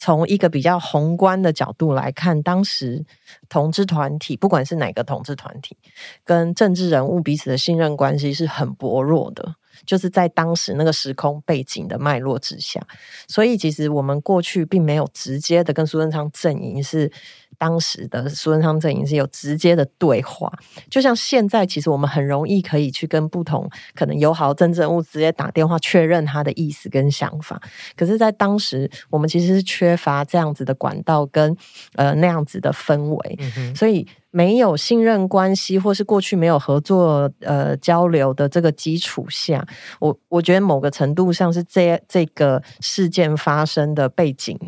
[0.00, 3.04] 从一个比较宏观的角度来看，当时
[3.48, 5.76] 同志团体，不管是哪个同志团体，
[6.24, 12.80] 跟政治人物彼此的信任关系是很薄弱的，就是在当时那个时空背景的脉络之下，
[13.26, 17.10] 所以其实我们过去并没有直接的跟苏贞昌阵营是。
[17.56, 20.52] 当时的苏贞昌阵营是有直接的对话，
[20.88, 27.60] 就像现在，其实我们很容易可以去跟不同可能友好政治人物直接打电话确认他的意思跟想法。
[27.96, 31.56] 可是，在当时，我们其实是缺乏这样子的管道跟
[31.96, 39.66] 呃那样子的氛围，嗯、所以没有信任关系，或是过去没有合作呃交流的这个基础下，
[40.00, 44.58] 我我觉得某个程度上是这这个事件发生的背景。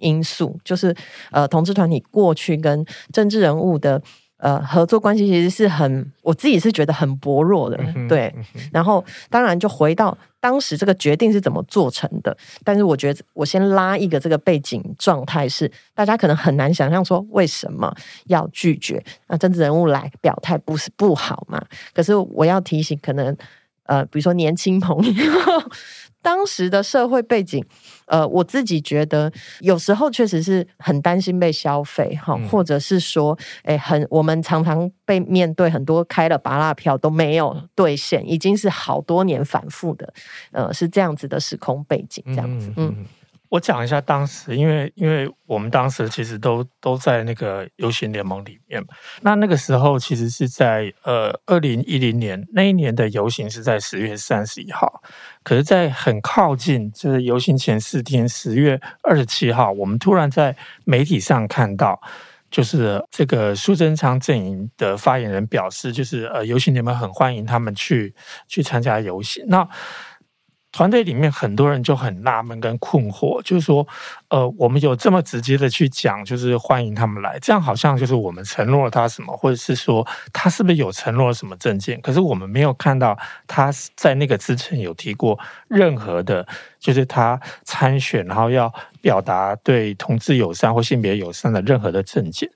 [0.00, 0.92] 因素就是，
[1.30, 4.02] 呃，同志团体过去跟政治人物的
[4.42, 8.34] 呃合作关系其实是很，我自己是觉得很薄弱的，嗯、对。
[8.36, 17.94] 嗯、然后当然就回到当时这个决定是怎么做成的，但是我觉得我先拉一个这个背景状态是，大家可能很难想象说为什么
[18.26, 21.64] 要拒绝那政治人物来表态不是不好嘛？
[21.94, 23.36] 可是我要提醒，可能
[23.84, 25.12] 呃，比如说年轻朋友。
[26.22, 27.62] 当时的社会背景，
[28.06, 29.30] 呃，我自己觉得
[29.60, 40.14] 有时候确实是很担心被消费哈，嗯、或者是说，哎，很我们常常被面对很多开了拔蜡票都没有兑现，已经是好多年反复的，
[40.52, 43.04] 呃，是这样子的时空背景，这样子，嗯
[43.52, 48.82] 我讲一下当时，因为因为我们当时其实都都在那个游行联盟里面。
[49.20, 55.02] 那那个时候其实是在呃二零一零年那一年的游行是在十月三十一号，
[55.42, 62.00] 可是，在很靠近就是游行前四天十月二十七号，我们突然在媒体上看到，
[62.50, 68.14] 就是这个苏贞昌阵营的发言人表示，就是呃游行联盟很欢迎他们去
[68.48, 69.44] 去参加游行。
[69.48, 69.68] 那
[70.72, 73.86] 团队里面很多人就很纳闷跟困惑，就是说，
[74.30, 82.00] 呃，我们有这么直接的去讲，就是欢迎他们来，这样好像就是我们承诺了他什么，或者是说他是不是有承诺了什么证件？
[82.00, 86.46] 可是我们没有看到他在那个之前有提过任何的，
[86.80, 92.50] 就是他参选然后要表达对同志友善或性别友善的任何的证件。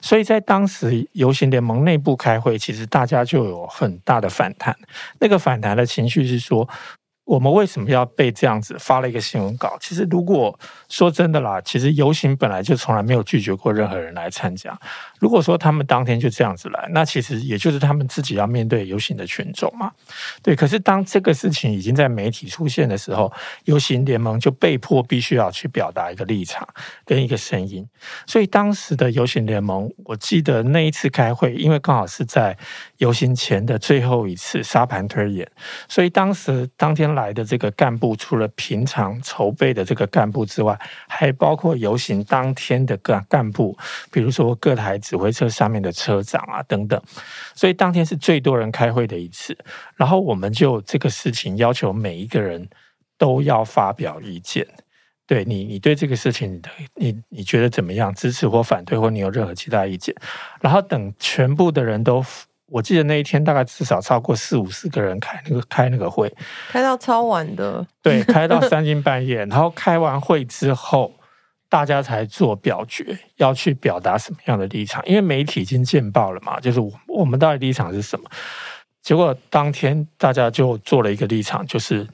[0.00, 4.76] 所以在当时游行联盟内部开会，其实大家就有很大的反弹。
[5.20, 6.68] 那个反弹的情绪是说。
[7.30, 9.78] 我们为什么要被这样子发了一个新闻稿？
[9.80, 14.76] 其实，如果说真的啦，其实游行本来就从来没有拒绝过任何人来参加。
[15.20, 19.92] 如果说他们当天就这样子来，那其实也就是他们自己要面对游行的群众嘛。
[20.42, 23.32] 对，可是当这个事情已经在媒体出现的时候，
[23.66, 26.68] 游行联盟就被迫必须要去表达一个立场
[27.04, 27.88] 跟一个声音。
[28.26, 32.58] 所以当时的游行联盟，我记得那一次开会，因为刚好是在
[32.96, 35.48] 游行前的最后一次沙盘推演，
[35.88, 40.78] 所以当时当天来来的这个干部，除了平常筹备的这个干部之外，
[41.08, 43.76] 还包括游行当天的干干部，
[44.12, 45.00] 比如说各台。
[45.00, 47.02] 指挥车上面的车长啊，等等，
[47.54, 49.56] 所以当天是最多人开会的一次。
[49.96, 52.68] 然后我们就这个事情要求每一个人
[53.18, 54.66] 都要发表意见。
[55.26, 56.62] 对你，你对这个事情，
[56.94, 58.14] 你你觉得怎么样？
[58.14, 60.14] 支持或反对，或你有任何其他意见？
[60.60, 62.24] 然后等全部的人都，
[62.70, 66.32] 我记得那一天大概至少超过四五十个人开那个开那个会，
[66.70, 69.44] 开到超晚的，对，开到三更 半夜。
[69.46, 71.12] 然后开完会之后。
[71.70, 75.00] 大家才做表决，要去表达什么样的立场？
[75.06, 78.28] 因为媒体已经见报了嘛，就是我们到底立场是什么？
[79.00, 82.04] 结果当天大家就做了一个立场，就是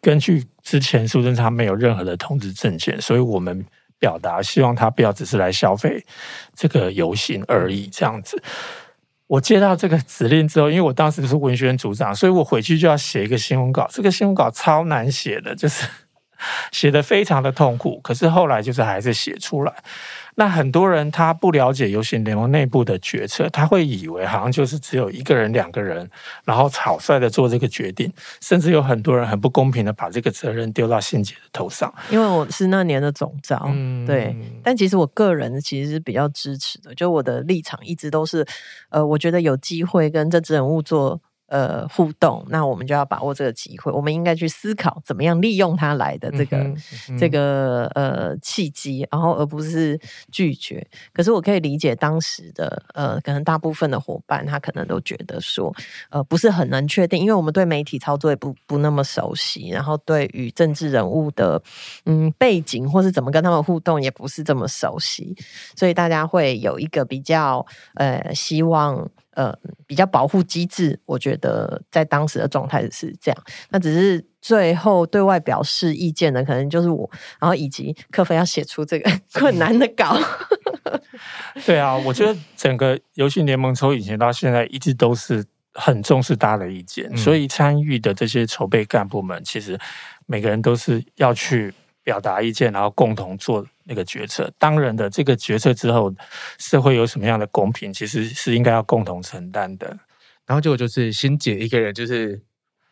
[0.00, 3.66] 根据之前苏贞昌没有任何的通知证件，所以我们
[3.98, 6.06] 表达希望他不要只是来消费
[6.54, 7.88] 这个游行而已。
[7.88, 8.40] 这样子，
[9.30, 13.88] 我接到这个指令之后，因为我当时是文宣组长，所以我回去就要写一个新闻稿。
[13.88, 15.86] 这个新闻稿超难写的，就是。
[16.72, 19.72] 写的非常的痛苦，可是后来就是还是写出来。
[20.36, 26.08] 那很多人他不了解游行联盟内部的决策，他会以为好像就是只有一个人、两个人，
[26.44, 31.92] 然后草率的做这个决定，甚至有很多人很不公平的把这个责任丢到信姐的头上。
[32.10, 34.34] 因为我是那年的总召，嗯，对。
[34.62, 38.46] 但其实我个人其实是比较支持的，就我的立场一直都是，
[38.88, 41.20] 呃，我觉得有机会跟政治人物做。
[41.50, 43.90] 呃，互动，那我们就要把握这个机会。
[43.90, 46.76] 我们应该去思考怎么样利用它来的这个、嗯
[47.08, 50.86] 嗯、这个呃契机，然后而不是拒绝。
[51.12, 55.74] 可是我可以理解当时的呃，可能大部分的伙伴他可能都觉得说，
[56.10, 61.60] 呃，不是很能确定，因为我们对媒体操作也不不那么熟悉，然后对于政治人物的
[62.06, 65.36] 嗯背景或是怎么跟他们互动也不是这么熟悉，
[65.74, 69.10] 所以大家会有一个比较呃希望。
[69.40, 73.44] 呃，比较保护机制，我觉得在当时的状态是这样。
[73.70, 77.08] 那只是最后对外表示意见的，可能就是我，
[77.40, 80.14] 然后以及克菲要写出这个 困难的稿。
[81.64, 89.78] 对啊，我觉得整个游戏联盟从以前到现在，一直都是很重视大家的意见，嗯、所以参与的这些筹备干部们，其实
[90.26, 93.66] 每个人都是要去表达意见，然后共同做。
[93.84, 96.14] 那个决策，当然的，这个决策之后，
[96.58, 99.88] 社会有什么样的公平，其实是应该要共同承担的。
[100.46, 102.40] 然后结果就是欣姐一个人，就是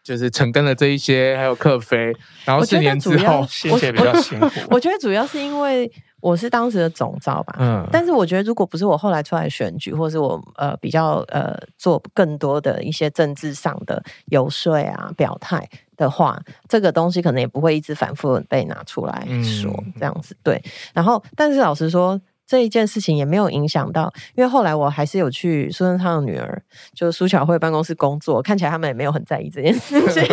[0.03, 2.13] 就是承担了这一些，还有克菲。
[2.45, 4.49] 然后四年之后，欣姐比较辛苦。
[4.71, 5.89] 我觉得主要是因为
[6.21, 7.87] 我是当时的总召吧，嗯。
[7.93, 15.69] 但是我觉得，如果不是我后来出来选举，或是我呃比较呃做更多的一些政治上的游说啊、表态。
[15.99, 20.63] 的话，这个东西可能也不会一直反复被拿出来说，嗯、这样子对。
[20.95, 26.63] 然后，但是老实说，这一件事情也没有影响到，因为后来我还是有去苏贞昌的女儿，
[26.95, 30.25] 就是苏巧慧办公室工作，看起来他们也没有很在意这件事情。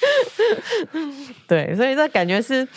[1.48, 2.68] 对，所以这感觉是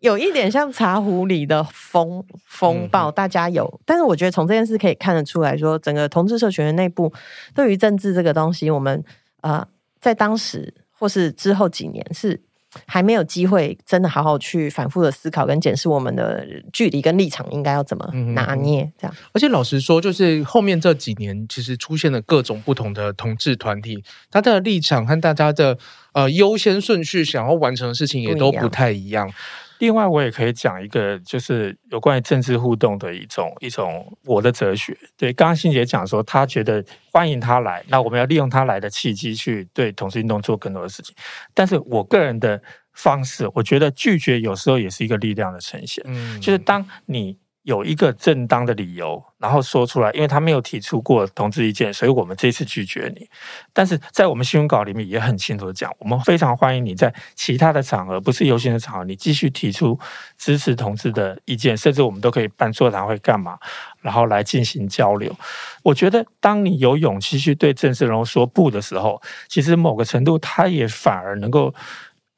[0.00, 3.80] 有一点像茶壶里的风风暴，大家有。
[3.86, 7.12] 但是我觉得从这件事可以看得出来说，整个同志社群的内部
[7.54, 9.02] 对于政治这个东西，我们
[9.40, 9.68] 啊、呃，
[10.00, 10.74] 在当时。
[10.98, 12.40] 或是之后几年是
[12.86, 19.16] 还没有机会真的好好去反复的思考跟检视我们的距离跟立场应该要怎么拿捏这样。
[19.32, 25.78] 而且老实说，就是后面这几年其实出现了各种不同的同志团体，他的立场和大家的
[26.12, 29.32] 呃优先顺序想要完成的事情也都不太一样。
[29.78, 34.96] 另外，我也可以讲一个，就是有关于政治互动的一种一种我的哲学。
[35.16, 41.14] 对，刚刚欣姐讲说，她觉得欢迎他来，那我们要利用他来的契机去对同志运动做更多的事情。
[41.54, 42.60] 但是我个人的
[42.92, 46.04] 方式，我觉得拒绝有时候也是一个力量的呈现。
[46.06, 47.38] 嗯，就是当你。
[47.62, 53.28] 有一个正当的理由，然后说出来，因为他没有提出过同志意见，所以我们这次拒绝你。
[53.72, 59.98] 但是在我们新闻稿里面也很清楚的讲，我们非常欢迎你在其他的场合，不是游行的场合，你继续提出
[60.38, 63.58] 支持同志的意见，甚至我们都可以办座谈会干嘛，
[64.00, 65.34] 然后来进行交流。
[65.82, 71.74] 我觉得，当你有勇气去对政治人说不的时候，其实某个程度，他也反而能够。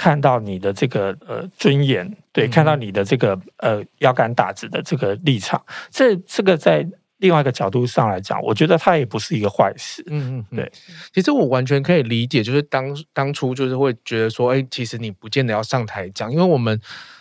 [0.00, 10.02] 看到你的这个呃尊严，对，看到你的这个呃腰杆打直的这个立场，这这个在另外一个角度上来讲，我觉得它也不是一个坏事。
[10.06, 10.72] 嗯嗯，嗯，对。
[11.12, 16.80] 其实我完全可以理解，就是当当初就是会觉得说，哎，其实你不见得要上台讲，因为我们。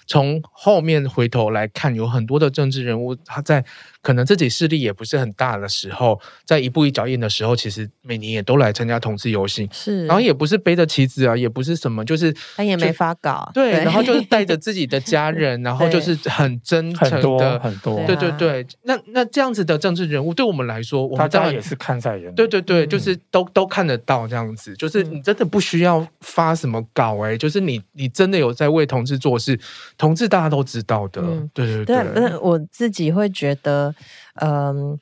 [0.09, 3.63] 从后面回头来看，有很多的政治人物，他在
[4.01, 18.03] 可能自己势力也不是很大的时候，在一步一脚印的时候，其实每年也都来参加同志游行，是，然后也不是背着旗子啊，也不是什么，就是他也没发稿，对，然后就是带着自己的家人， 然后就是很真诚的，很多，很多。
[18.07, 29.59] 对对对，那那这样子的政治人物，对我们来说，我们大家也是看在眼里，对对对，就是都都看得到这样子，就是你真的不需要发什么稿哎、欸，就是你你真的有在为同志做事，
[29.99, 30.81] 同志大家都知。
[30.81, 33.93] 道的，嗯、对对对，对，我自己会觉得，
[34.41, 34.99] 嗯。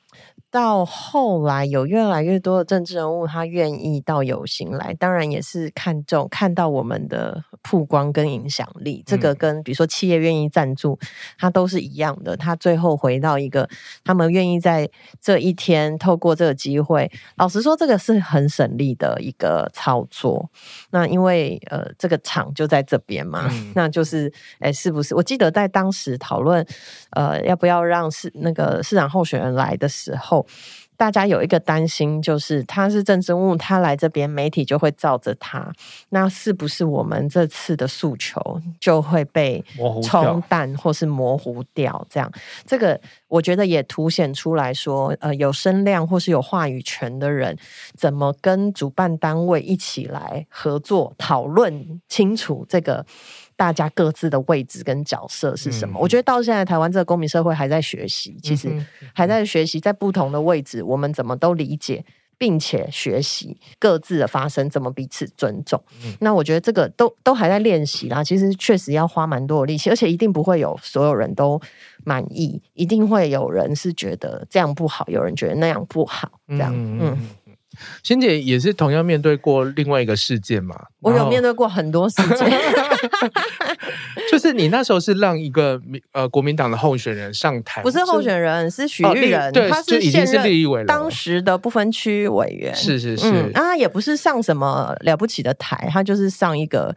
[0.57, 9.03] 到后来有越来越多的政治人物，他愿意到游行来，当然也是看重看到我们的曝光跟影响力。
[9.05, 10.97] 这个跟比如说企业愿意赞助，
[11.37, 12.35] 他都是一样的。
[12.35, 13.69] 他最后回到一个，
[14.03, 14.89] 他们愿意在
[15.21, 17.11] 这一天透过这个机会。
[17.35, 20.49] 老实说，这个是很省力的一个操作。
[20.89, 25.13] 那因为呃，这个场就在这边嘛，嗯、那就是哎，是不是？
[25.13, 26.65] 我记得在当时讨论
[27.11, 30.46] 呃，要不要让市那个市长候选人来的时候。
[30.95, 35.71] 大家有一个担心，就是他是政治人物，他来这边，媒体就会照着他。
[36.09, 39.63] 那是不是我们这次的诉求就会被
[40.03, 42.03] 冲淡或是模糊掉？
[42.09, 42.31] 这样，
[42.65, 47.55] 这个我觉得也凸显出来说，呃，有声量或是有话语权的人，
[47.95, 53.05] 怎么跟主办单位一起来合作，讨论清楚这个。
[53.57, 55.97] 大家各自的位置跟角色是什么？
[55.97, 58.71] 嗯、我觉得到现在台湾这个公民社会还在学习，其实
[59.13, 62.05] 还在学习，在不同的位置，我们怎么都理解，
[62.37, 65.83] 并且学习各自的发生，怎么彼此尊重。
[66.05, 68.23] 嗯、那我觉得这个都都还在练习啦。
[68.23, 71.59] 其实确实要花蛮多的力气，而且一定不会有所有人都
[72.05, 76.99] 满意，一定会有人是觉得这样不好，有人觉得那样不好，这样嗯。
[77.01, 77.17] 嗯
[78.03, 80.75] 仙姐也是同样面对过另外一个事件嘛？
[81.01, 82.51] 我有面对过很多事件，
[84.31, 85.79] 就是你那时候是让一个
[86.11, 89.97] 呃国民党的候选人上台，不是候选人，是许玉仁，哦、他是
[90.43, 96.95] 立委了当时的不分区委员，是是是，嗯，他也不是上什么了不起的台，他就是上一个。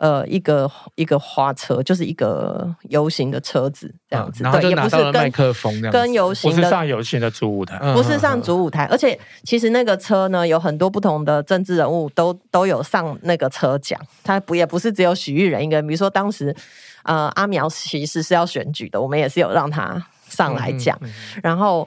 [0.00, 16.56] 呃，一个一个花车，就是一个游行的车子这样子，嗯、然后就拿到了麦克风，跟跟游行不是上游行的主舞台，不是上主舞台，而且其实那个车呢，有很多不同的政治人物都都有上那个车讲，他不也不是只有许玉人一个人，比如说当时
[17.02, 21.86] 呃阿苗其实是要选举的，我们也是有让他上来讲，嗯嗯嗯、然后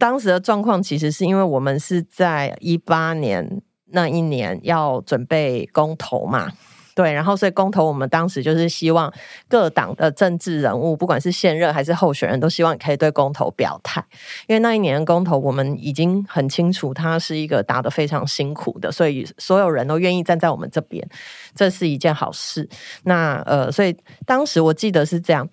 [0.00, 6.50] 当时的状况其实是因为我们是在一八年那一年要准备公投嘛。
[6.94, 9.12] 对，然后所以公投，我们当时就是希望
[9.48, 14.04] 各党的政治人物，不管是现任还是候选人，都希望可以对公投表态。
[14.46, 21.06] 因为那一年公投，我们已经很清楚，它是一个打得非常辛苦的，所以所有人都愿意站在我们这边，
[21.54, 22.68] 这是一件好事。
[23.04, 25.48] 那呃，所以当时我记得是这样。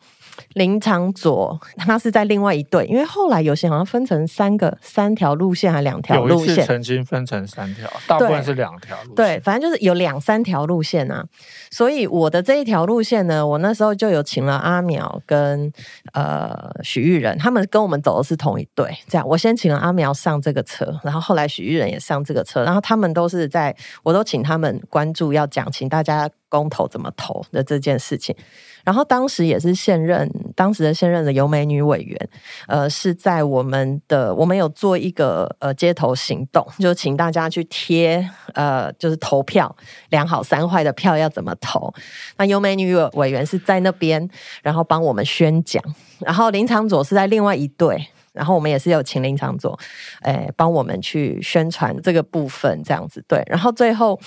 [0.53, 9.15] 林长佐他是在另外一队，因为后来有些好像分成三个三条路线还两条路线，曾经分成三条，大部分是两条路线。
[9.15, 11.25] 对，反正就是有两三条路线啊。
[11.71, 15.71] 所以我的这一条路线呢，我那时候就有请了阿苗跟
[16.13, 18.97] 呃许玉仁，他们跟我们走的是同一队。
[19.07, 28.35] 这样，我先请了阿苗上这个车，然后后来许玉仁也上这个车，然后他们都是在，我都请他们关注要讲，请大家公投怎么投的这件事情。
[28.83, 32.29] 然后当时也是现任当时的现任的游美女委员，
[32.67, 39.75] 呃，是在我们的我们有做一个呃街头行动，就请大家去贴呃就是投票
[40.09, 41.93] 两好三坏的票要怎么投。
[42.37, 44.27] 那游美女委员是在那边，
[44.63, 45.83] 然后帮我们宣讲。
[46.19, 49.77] 然后林长佐是在另外一队，然后我们也是有请林长佐，
[50.21, 53.43] 诶，帮我们去宣传这个部分，这样子对。
[53.47, 54.19] 然后最后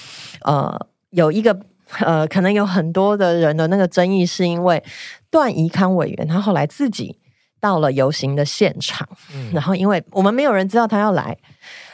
[0.43, 1.59] 呃有一个。
[2.01, 4.82] 呃，可能有很多的人的那个争议，是因为
[5.30, 7.18] 段宜康委员他后来自己
[7.61, 11.36] 到了游行的现场，嗯、然后因为我们没有人知道他要来，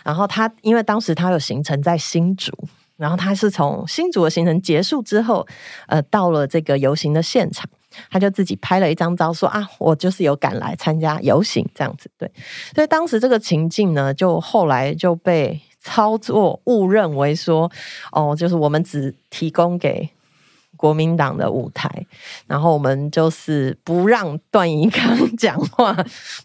[0.04, 2.52] 然后他因为当时他有行程在新竹，
[2.96, 5.46] 然后他是从新竹的行程结束之后，
[5.88, 7.68] 呃，到了这个游行的现场，
[8.10, 12.30] 他就自己拍了一张照，说啊，我就是有赶来参加游行这样子，对，
[12.74, 15.60] 所以当时这个情境呢，就后来就被。
[15.80, 17.70] 操作误认为说，
[18.12, 20.08] 哦，就是我们只提供给
[20.76, 21.90] 国民党的舞台，
[22.46, 25.96] 然后我们就是不让段宜康讲话，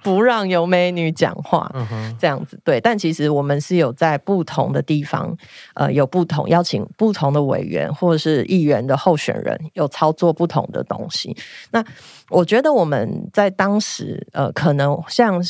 [0.02, 1.72] 不让有美女讲话，
[2.20, 2.82] 这样子对。
[2.82, 5.38] 但其实我们是有在不同的地方，
[5.76, 11.38] 呃，有不同邀请不同的委员或者是议员的候选人，有操作不同的东西。
[11.70, 11.86] 那
[12.30, 15.42] 我觉得我们在当时，呃，可能像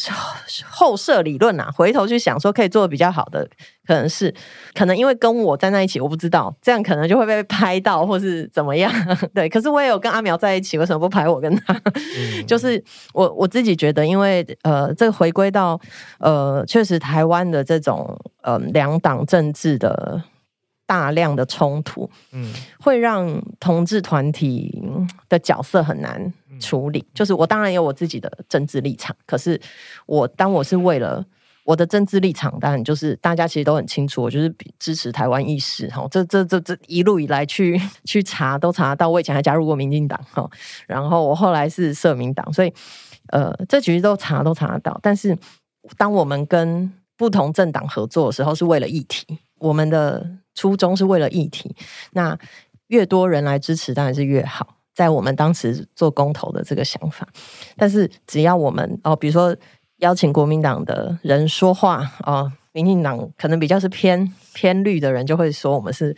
[0.70, 3.48] 后设理论啊，回头去想说可以做的比较好的，
[3.86, 4.34] 可能是
[4.74, 8.92] 可能因为跟我站在一起，我不知道这样可能就会被拍到或是怎么样。
[9.34, 11.74] 对，可是我也有跟阿苗在一起，为什么不拍我跟他？
[11.94, 15.80] 嗯、就是我我自己觉得，因为呃，这个回归到
[16.20, 20.24] 呃，确实台湾的这种呃两党政治的。
[20.86, 24.84] 大量的冲突，嗯，会让同志团体
[25.30, 27.06] 的角色很难处理。
[27.14, 29.60] 就是我当然有我自己的政治立场，可是
[30.06, 31.26] 我当我是为了
[31.64, 36.08] 我的政治立场，当然就是大家其实都很清楚，我就是支持台湾意识哈。
[36.12, 40.50] 这这这这一路以来去去查都查到，我以前还加入过民进党哈，
[40.88, 42.74] 然后我后来是社民党，所以
[43.30, 45.00] 呃，这其实都查都查得到。
[45.02, 45.38] 但是
[45.98, 50.38] 当我们跟不同政党合作的时候，是为了议题，我们的。
[50.56, 51.76] 初衷是为了议题，
[52.12, 52.38] 那
[52.90, 57.28] 越多人来支持当然是越好，在我们当时做公投的这个想法。
[57.76, 59.56] 但是只要我们哦，比如说
[59.98, 66.16] 邀请国民党的人说话哦，民进党可能比较是偏偏绿的人就会说我们是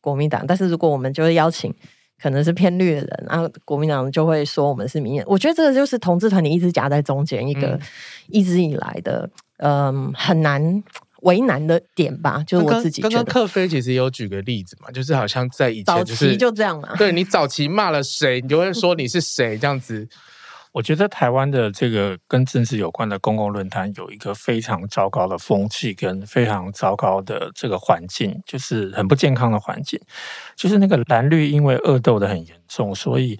[0.00, 1.74] 国民党，但是如果我们就会邀请
[2.22, 5.22] 可能是偏绿的人，然后国民党就会说我们是民进。
[5.26, 7.80] 我觉得这个就是同志团体一直夹在中间一个、嗯、
[8.28, 10.82] 一直以来的嗯、呃、很难。
[11.22, 13.02] 为难的点吧，就是我自己。
[13.02, 16.94] 刚刚克飞其实有举个例子嘛，就是好像在以前、就是，早期就这样嘛。
[16.98, 20.08] 对，你早期骂了谁，你就会说你是谁这样子。
[20.72, 30.00] 我觉得台湾的这个跟政治有关的公共论坛有一个非常糟糕的风气，跟非常糟糕的这个环境，就是很不健康的环境。
[30.54, 33.36] 就是那个蓝绿因为恶斗的很严重，所以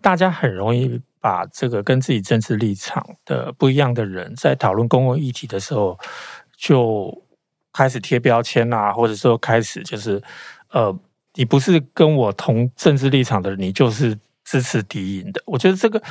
[0.00, 5.96] 大家很容易把这个跟自己政治立场的不一样的人，在讨论公共议题的时候。
[6.58, 7.21] 就
[7.72, 10.22] 开始贴标签啊，或者说开始就是，
[10.70, 10.96] 呃，
[11.34, 15.42] 你不是跟我同政治立场的，你就是支持敌营的。
[15.46, 16.02] 我觉得这个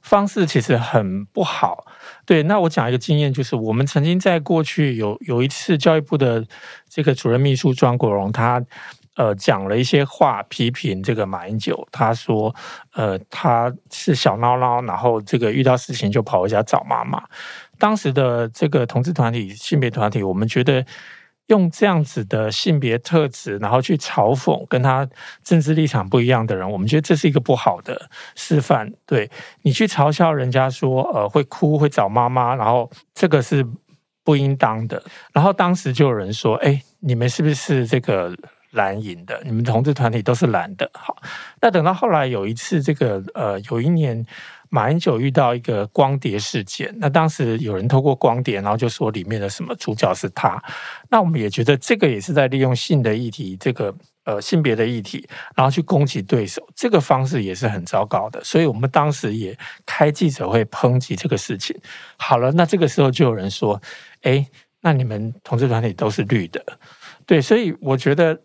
[0.00, 1.84] 方式其实很不好。
[2.24, 6.46] 对，那我讲一个经验，就是我们曾经在过去有有一次教育部的
[6.88, 8.64] 这个主任秘书庄国荣，他
[9.16, 12.54] 呃讲了一些话批评这个马英九，他说
[12.94, 17.22] 呃他是小孬孬，然后这个遇到事情就跑回家找妈妈。
[17.80, 20.84] 当时的这个同志团体、性别团体，我们觉得
[21.46, 25.08] 用这样子的性别特质，然后去嘲讽跟他
[25.42, 28.92] 政治立场不一样的人，我们觉得这是一个不好的示范。
[29.06, 29.28] 对，
[29.62, 33.66] 你去嘲笑人家说，呃，会哭会找妈妈，然后这个是
[34.22, 35.02] 不应当的。
[35.32, 38.36] 然后当时就有人说：“哎，你们是不是这个
[38.72, 39.40] 蓝营的？
[39.44, 41.16] 你们同志团体都是蓝的。”好，
[41.60, 44.24] 那等到后来有一次，这个呃，有一年。
[44.70, 50.62] 马英九遇到一个光碟事件，那当时有人透过光碟，然后就说里面的什么主角是他。
[51.10, 53.92] 那我们也觉得这个也是在利用性的议题，这个
[54.24, 58.42] 呃性别的议题，然后去攻击对手，这个方式也是很糟糕的。
[58.44, 61.76] 所以我们当时也开记者会抨击这个事情。
[62.16, 63.82] 好了，那这个时候就有人说
[64.22, 64.46] ：“哎，
[64.80, 66.64] 那你们同志团体都是绿的。”
[67.26, 68.40] 对，所以我觉得。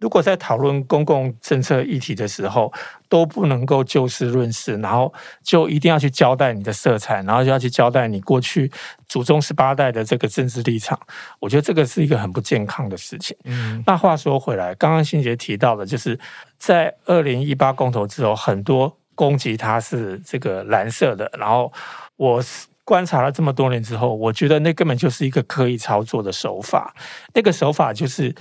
[0.00, 2.70] 如果在讨论公共政策议题的时候
[3.08, 5.10] 都不能够就事论事，然后
[5.42, 8.70] 就一定要去交代你的色彩，然后就要去交代你过去
[9.08, 10.98] 祖宗十八代的这个政治立场，
[11.40, 13.34] 我觉得这个是一个很不健康的事情。
[13.44, 16.18] 嗯，那话说回来，刚刚欣杰提到的，就是
[16.58, 21.72] 在二零一八公投之后，很多攻击他是这个蓝色的，然后
[22.16, 22.42] 我
[22.82, 26.94] 观察了这么多年之后，我觉得那根本就是一个刻意操作的手法，
[27.32, 28.34] 那个手法就是。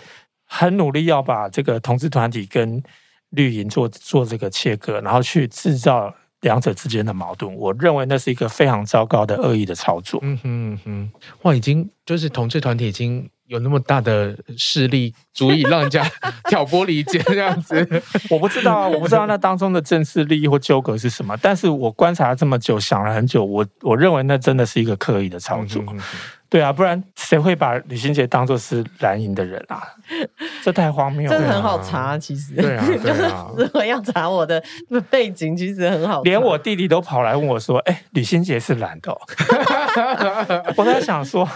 [0.46, 2.82] 很努力要把这个同志团体跟
[3.30, 7.54] 绿营做做这个切割，然后去制造两者之间的矛盾。
[7.56, 10.20] 我认为那是一个非常糟糕的恶意的操作。
[10.24, 16.06] 嗯哼嗯哼，哇，已经就是同志团体已经有那么大的势力，足以让人家
[16.50, 17.76] 挑拨离间这样子。
[18.30, 21.36] 我不知道，我不知道那当中的政治利益或纠葛是什么。
[21.42, 25.84] 但是我观察了这么久，想了很久，我我认为那真的是一个刻意的操作。
[25.90, 26.00] 嗯
[26.54, 29.82] 对啊，不然谁会把吕欣洁当做是蓝营的人啊？
[30.62, 31.36] 这太荒谬了。
[31.36, 32.54] 这很好查，其实。
[32.54, 33.04] 对啊， 对啊。
[33.04, 33.28] 就是
[33.58, 34.64] 如果要查我的
[35.10, 36.22] 背景，其实很好查。
[36.26, 39.18] 连我弟弟都跑来问我说：“哎，吕欣洁是蓝的哦。
[40.78, 41.50] ”我在想说，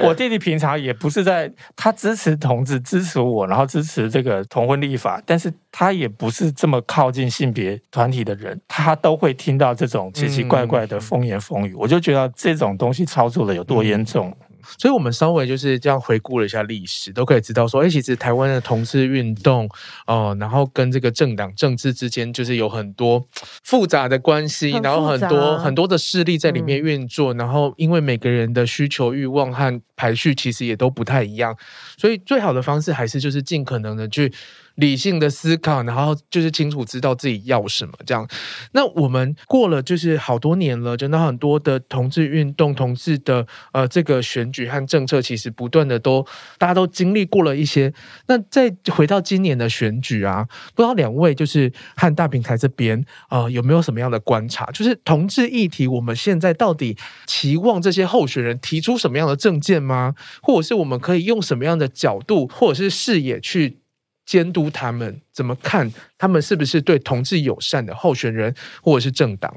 [0.00, 11.74] 我弟弟平常也不是在，他支持同志，支持我，然后支持这个同婚立法，但是他也不是这么靠近性别团体的人，他都会听到这种奇奇怪怪的风言风语。
[11.74, 14.34] 我就觉得这种东西操作的有多严重。
[14.78, 19.66] 所以，我们稍微就是这样回顾了一下历史，都可以知道说，哎，其实台湾的同志运动，
[20.06, 23.22] 哦、呃，然后跟这个政党政治之间，就是有很多
[23.62, 31.54] 复杂的关系，然后很多很多的势力在里面运作，嗯、然后因为每个人的需求欲望和排序其实也都不太一样，
[31.98, 34.32] 所以最好的方式还是就是尽可能的去。
[34.76, 38.26] 理性的思考，然后就是清楚知道自己要什么，这样。
[38.72, 46.24] 那我们过了就是好多年了，真的很多的同志运动、同志的呃这个选举和政策，其实不断的都
[46.58, 47.92] 大家都经历过了一些。
[48.28, 54.66] 那再回到今年的选举啊，不知道两位就是和大平台这边呃有没有什么样的观察？
[54.72, 56.96] 就是同志议题，我们现在到底
[57.26, 60.14] 期望这些候选人提出什么样的政见吗？
[60.42, 63.78] 或者是我们可以用什么样的角度或者是视野去？
[64.26, 65.90] 监督他们怎么看？
[66.18, 68.52] 他们是不是对同志友善的候选人，
[68.82, 69.54] 或者是政党？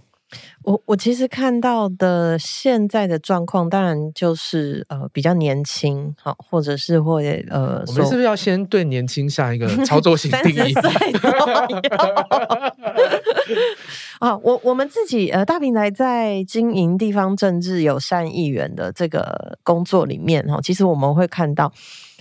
[0.62, 10.74] 我我其实看到的现在的状况，当然就是呃比较年轻，好，或者是会呃，我们是不是要先对年轻下一个 操作性定义？
[14.44, 21.74] 我我们自己呃大平台在经营地方政治友善议员的这个工作里面哈，其实我们会看到。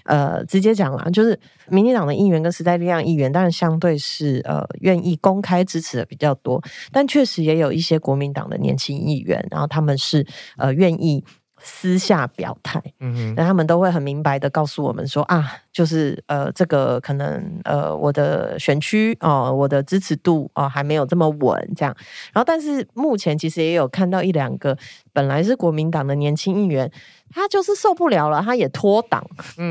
[0.09, 1.39] 呃，直接讲啦，就是
[1.69, 11.25] 民进党的议员跟时代力量议员，当然相对是呃愿意公开支持的比较多，但确实也有一些国民党的年轻议员，然后他们是呃愿意。
[11.61, 21.93] 私下表态，嗯哼，那他们都会很明白的告诉我们说啊，就是呃，这个可能呃，我的选区哦、呃，我的支持度哦、呃，还没有这么稳，这样。
[22.33, 24.79] 然后，但是目前其实也有看到一两个
[25.13, 26.89] 本来是国民党的年轻议员，
[27.31, 29.25] 他就是受不了了，他也脱党，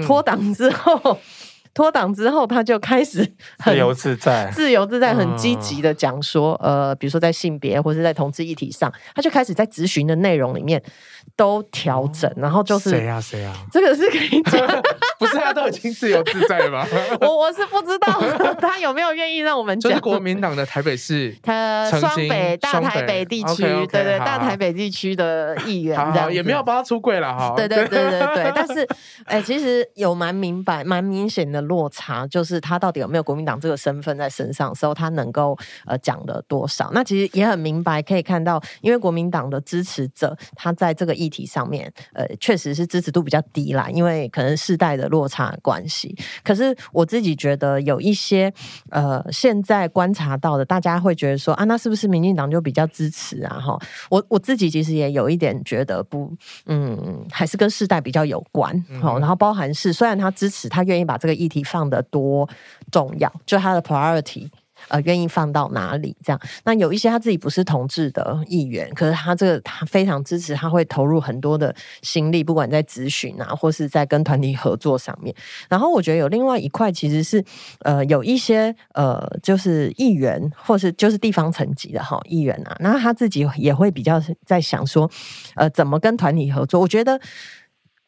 [0.06, 1.20] 脱党之后。
[1.78, 3.20] 脱党之后，他就开始
[3.62, 10.82] 很自由自在、自由自在、很积极的讲说，呃，比如说在性别或者在同志议题上，他就开始在咨询的内容里面
[11.36, 14.60] 都调整，然后就是谁呀谁呀，这个是可以讲，
[15.20, 16.88] 不是他都已经自由自在了吗？
[17.22, 18.20] 我我是不知道
[18.60, 19.92] 他有没有愿意让我们讲。
[19.92, 27.54] 就是国民党的台北市，他双北大台北地区，对对，大台北地区的议员，这样也没有帮他出柜了哈。
[27.56, 28.88] 对对对对对，但是
[29.26, 31.67] 哎，其实有蛮明白、蛮明显的。
[31.68, 36.90] 落差就是他到底有没有国民党这个身份在身上的时候，他能够呃讲了多少？
[36.94, 46.16] 那其实也很明白，可以看到，因为国民党的支持者，他在这个议题上面，呃，确实是支持度比较低啦，因为可能世代的落差关系。
[46.44, 48.52] 可是我自己觉得有一些
[48.90, 53.60] 呃，现在观察到的，大家会觉得说啊，那是不是民进党就比较支持啊？
[53.60, 53.78] 哈，
[54.10, 56.32] 我我自己其实也有一点觉得不，
[56.66, 58.74] 嗯，还是跟世代比较有关。
[59.02, 61.57] 好、嗯，然后包含是虽然他支持，他愿意把这个议题。
[61.64, 62.48] 放的多
[62.92, 64.50] 重要，就他的 priority，
[64.90, 66.16] 呃，愿意放到哪里？
[66.24, 75.36] 这样，那有一些他自己不是同志的议员，可是他这个他非常支持，他会投入很多的心力，不管在咨询啊，或是在跟团体合作上面。
[75.68, 77.44] 然后我觉得有另外一块，其实是
[77.80, 85.10] 呃，有一些呃，就是议员，或是就是地方层级的哈议员啊，那他自己也会比较在想说，
[85.56, 86.80] 呃，怎么跟团体合作？
[86.80, 87.20] 我觉得。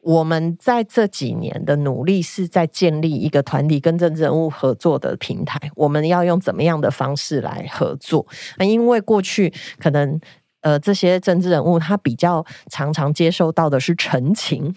[0.01, 5.59] 我们在这几年的努力是在建立一个团体跟政治人物合作的平台。
[5.75, 8.25] 我们要用怎么样的方式来合作？
[8.57, 10.19] 那因为过去可能
[10.61, 14.73] 呃这些政治人物他比较常常接受到的是陈情。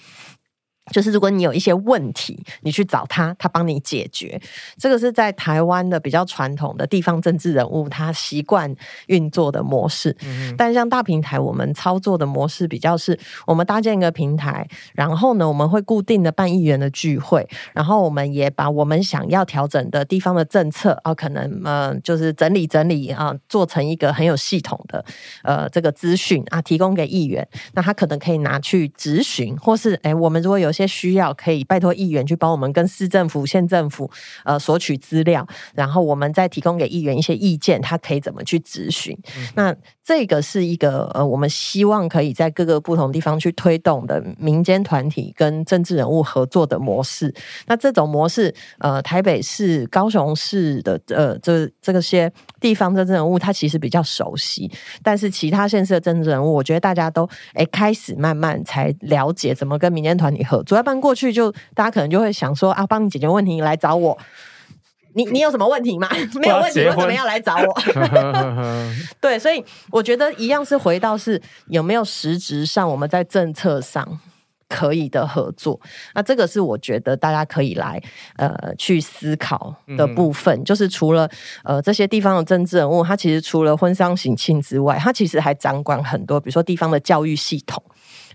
[0.90, 4.40] 就是如果你有一些问题，你去找他，他帮你解决。
[4.76, 8.74] 这个是在台湾的比较传统的地方政治人物，他习惯
[9.06, 10.16] 运作的模式。
[10.24, 13.16] 嗯、但像大平台，我们操作的模式比较是，
[13.46, 25.04] 我们搭建一个平台，然后呢，我们会固定的办议员的聚会，然后我们也把我们想要调整的地方的政策啊，可能呃，就是整理整理啊，做成一个很有系统的
[25.44, 27.46] 呃这个资讯啊，提供给议员。
[27.74, 34.10] 那他可能可以拿去质询，或是哎，我们如果有些需要可以拜托议员去帮我们跟市政府、县政府
[34.44, 39.16] 呃索取资料，然后我们再提供给议员一些意见，他可以怎么去咨询。
[39.36, 47.32] 嗯、那这个是一个呃，我们希望可以在各个不同地方去推动的民间团体跟政治人物合作的模式。
[47.66, 52.32] 那这种模式，呃，台北市、高雄市的呃这这个些
[52.62, 54.70] 地方政治人物，他其实比较熟悉，
[55.02, 60.76] 但是其他县市的政治人物，我觉得大家都哎开始慢慢才了解怎么跟民间团体合作。
[60.76, 64.16] 要不然过去就大家可能就会想说啊，帮你解决问题，你来找我。
[65.14, 66.08] 你你有什么问题吗？
[66.40, 67.82] 没有问题，为什么要来找我？
[69.20, 74.18] 对，所以我觉得一样是回到是有没有实质上我们在政策上
[74.72, 75.78] 可以的合作。
[76.14, 78.00] 那这个是我觉得大家可以来
[78.36, 81.28] 呃去思考的部分，嗯、就是除了
[81.62, 87.82] 呃这些地方的政治人物，他其实除了婚丧喜庆之外，他其实还掌管很多，比如说地方的教育系统。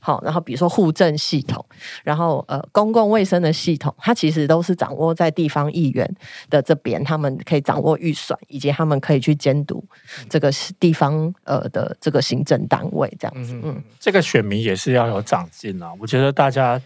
[0.07, 1.65] 好，然后比如说户政系统，
[2.01, 6.09] 然后呃公共卫生的系统，它其实都是掌握在地方议员
[6.49, 9.83] 的这边，他们可以掌握预算，以及他们可以去监督
[10.29, 10.49] 这个
[10.79, 13.59] 地方呃的这个行政单位这样子。
[13.61, 15.91] 嗯，这个选民也是要有长进啊。
[15.99, 16.81] 我觉得大家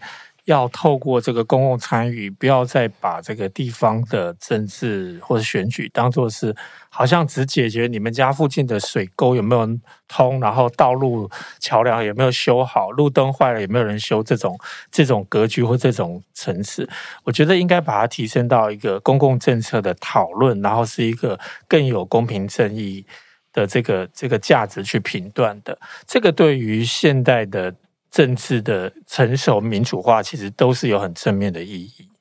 [0.46, 6.54] 要透过这个公共参与，不要再把这个地方的政治或者选举当作是
[6.88, 9.78] 好像只解决你们家附近的水沟有没有
[10.08, 11.30] 通，然后道路
[11.60, 14.58] 桥梁有没有修好，路灯坏了有没有人修这种
[14.90, 16.88] 这种格局或这种层次。
[17.22, 21.38] 我觉得应该把它提升到一个公共政策的讨论，然后是一个
[21.68, 23.06] 更有公平正义
[23.52, 25.78] 的这个这个价值去评断的。
[26.04, 27.72] 这个对于现代的。
[28.12, 32.11] 政治的成熟民主化，其实都是有很正面的意义。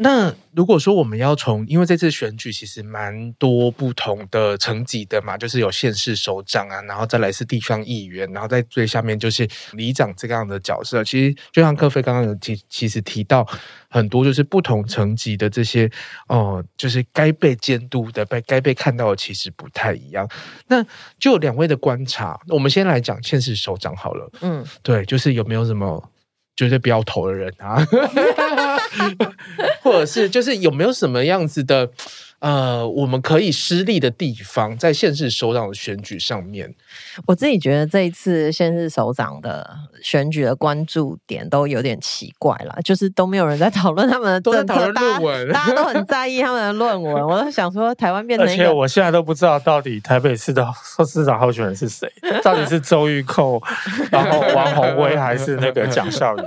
[0.00, 11.02] 那如果说我们要从，因为这次选举其实蛮多不同的层级的嘛，就是有县市首长啊，然后再来是地方议员，然后在最下面就是里长这样的角色。
[11.02, 13.44] 其实就像克菲刚刚有提，其实提到
[13.90, 15.90] 很多就是不同层级的这些
[16.28, 20.28] 哦、就是该被监督的、被该被看到的，其实不太一样。
[20.68, 20.84] 那
[21.18, 24.30] 就两位的观察，我们先来讲县市首长好了。
[24.42, 26.10] 嗯，对，就是有没有什么？
[26.56, 27.78] 绝对不要投的人啊，
[29.82, 31.90] 或者是就是有没有什么样子的
[32.40, 36.72] 呃，我们可以失利的地方，在县市首长的选举上面，
[37.26, 39.68] 我自己觉得这一次县市首长的
[40.00, 47.26] 选举的关注点都有点奇怪了，就是都没有人在讨论他们的政策，都在讨论论文， 大家都很在意他们的论文。
[47.26, 50.64] 我都想说，台湾变成，而且我现在都不知道到底台北市的
[51.04, 52.08] 市长候选人是谁，
[52.44, 53.60] 到底是周玉蔻，
[54.12, 56.46] 然后王宏威，还是那个蒋孝严，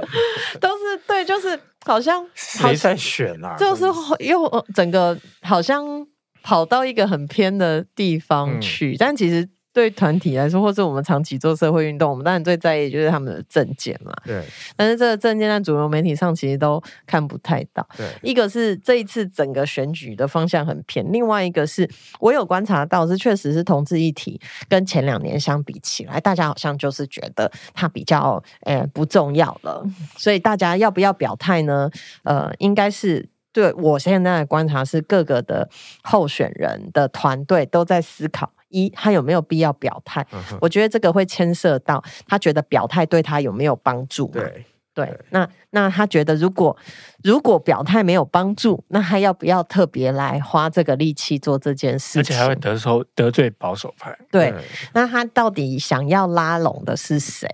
[0.62, 1.60] 都是对，就是。
[1.86, 3.56] 好像谁在选啊？
[3.60, 3.84] 就是
[4.20, 6.06] 又整个好像
[6.44, 9.50] 跑到一个很偏的地方去，嗯、但其实。
[9.74, 14.12] 对团体来说，或是我们长期做社会运动，我们当然最在意就是他们的政见嘛。
[14.26, 14.44] 对。
[14.76, 17.88] 但是这个政见在主流媒体上其实都看不太到。
[17.96, 18.06] 对。
[18.22, 29.86] 一个是这一次整个选举的方向很偏，另外一个是我有观察到，是确实是同志议题跟前两年相比起来，大家好像就是觉得它比较呃不重要了。
[30.18, 31.90] 所以大家要不要表态呢？
[32.24, 35.70] 呃，应该是对我现在的观察是各个的
[36.04, 38.52] 候选人的团队都在思考。
[38.72, 40.26] 一，他有没有必要表态？
[40.32, 44.28] 嗯、我觉得这个会牵涉到他觉得表态对他有没有帮助。
[44.28, 46.76] 对对，那那他觉得如果
[47.24, 52.22] 如果表态没有帮助，那他要不要特别来花这个力气做这件事情？
[52.22, 54.14] 而且还会得受得罪保守派。
[54.30, 54.62] 对，对
[54.94, 57.48] 那他到底想要拉拢的是谁？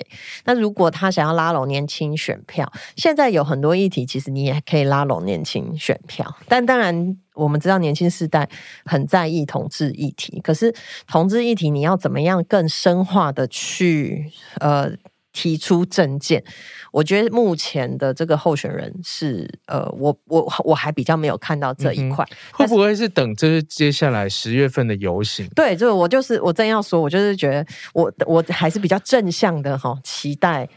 [0.45, 7.17] 那如果他想要拉拢年轻选票，现在有很多议题，其实你也可以拉拢年轻选票，但当然。
[7.37, 8.49] 我们知道年轻世代
[8.85, 10.73] 很在意同志议题，可是
[11.07, 14.91] 同志议题你要怎么样更深化的去呃
[15.31, 16.43] 提出政见？
[16.91, 25.47] 我觉得目前的这个候选人是呃，我我我还比较没有看到这一块，嗯、会不会是等这接下来十月份的游行？
[25.55, 27.63] 对，就我就是我正要说，我就是觉得
[27.93, 30.67] 我我还是比较正向的哈，期待。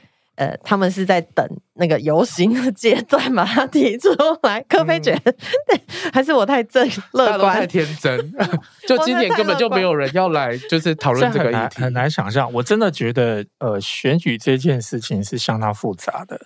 [0.40, 4.08] 呃，他们是在等那个游行的阶段 把它提出
[4.42, 4.58] 来。
[4.66, 5.30] 柯菲觉得，
[5.66, 5.78] 对，
[6.10, 8.32] 还是我太正乐观，太天真。
[8.88, 12.50] 就今年根本就没有人要来，就是讨论这个议题，很难想象。
[12.54, 16.40] 我真的觉得，呃，选举这件事情是相当复杂的，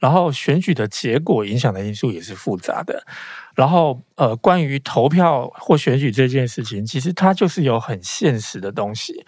[0.00, 3.06] 然后选举的结果影响的因素也是复杂的。
[3.54, 9.24] 然后，呃，关于投票或选举这件事情，其实它就是有很现实的东西。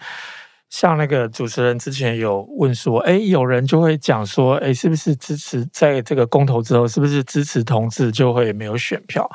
[0.69, 9.29] 像那个主持人之前有问说，哎，有人就会讲说，哎，是不是支持在这个公投之后，是不是支持同志就会没有选票？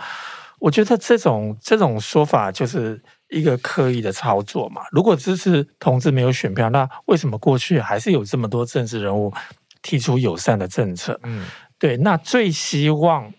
[0.60, 4.82] 我觉得这种这种说法就是一个刻意的操作嘛。
[4.92, 9.32] 如果支持同志没有选票，那为什么过去还是有这么多政治人物
[9.82, 11.18] 提出友善的政策？
[11.24, 11.44] 嗯，
[11.78, 13.32] 对，那最希望。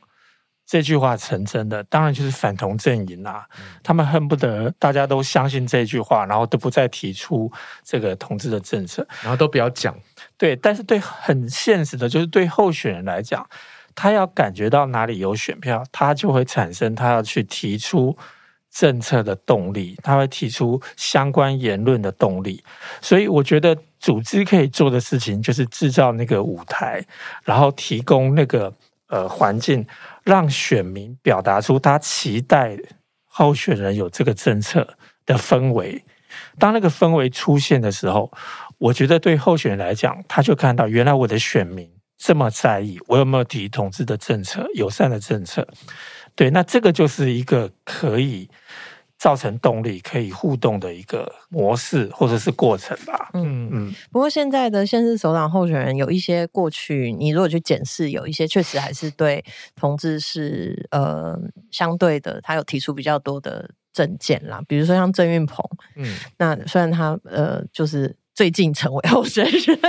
[0.75, 3.47] 这句话成真的，当然就是反同阵营啊！
[3.81, 7.49] 他们恨不得大家都相信这句话，然后都不再提出
[7.81, 9.97] 这个同志的政策，然后都不要讲。
[10.37, 13.47] 对，但是对很现实的，就是对候选人来讲，
[13.95, 18.17] 他要感觉到哪里有选票，他就会产生他要去提出
[18.69, 22.61] 政策的动力，他会提出相关言论的动力。
[22.99, 27.01] 所以，我觉得组织可以做的事情，就是制造那个舞台，
[27.45, 28.73] 然后提供那个
[29.07, 29.87] 呃环境。
[30.25, 32.77] 让选民表达出他期待
[33.23, 36.03] 候选人有这个政策的氛围。
[36.59, 38.29] 当那个氛围出现的时候，
[38.77, 45.65] 我觉得对候选人来讲，他就看到原来我的选民这么在意我有没有提同志的政策、友善的政策。
[46.35, 48.49] 对，那这个就是一个可以。
[49.25, 53.31] 造成动力可以互动的一个模式或者是过程吧。
[53.33, 53.91] 嗯嗯。
[54.11, 59.43] 不过现在的县市首长候选人有一些过去，你如果去检视，有一些确实还是对
[59.75, 61.35] 同志是呃
[61.71, 64.61] 相对的，他有提出比较多的政见啦。
[64.67, 69.79] 比如说像郑运鹏，嗯，那虽然他呃就是最近成为候选人。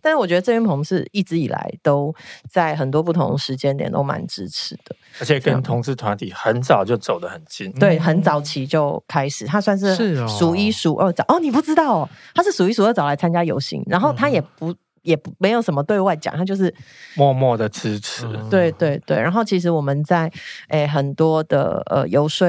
[0.00, 2.14] 但是我觉得郑云鹏是一直以来都
[2.48, 7.72] 在很多不同的时间点都蛮支持的，而且跟同志团体很早就走得很近。
[7.72, 9.96] 对，很早期就开始，他算是
[10.28, 14.74] 数一数二早哦，哦，你不知道哦，他是数一数二早来参加游行，然后他也不。
[15.02, 16.72] 也不没有什么对外讲，他就是
[17.14, 18.26] 默默的支持。
[18.50, 20.30] 对对对，然后其实我们在
[20.68, 22.46] 诶很多的呃游说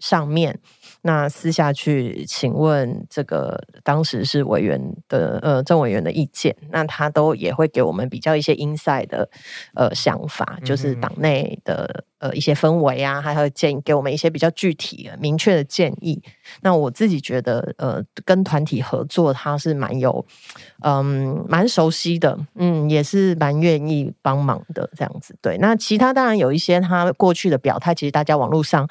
[0.00, 0.58] 上面。
[1.06, 9.28] 那私下去请问这个当时是委员的呃郑委员的意见，那他都也会给我们比较一些 inside 的
[9.74, 16.22] 呃想法，就是党内的呃一些氛围啊，还有建议给我们一些比较具体的明确的建议。
[16.62, 20.24] 那我自己觉得呃跟团体合作他是蛮有
[20.82, 25.36] 嗯蛮熟悉的，嗯也是蛮愿意帮忙的这样子。
[25.42, 28.88] 对，那其他当然有一些他过去的表态，其实大家网络上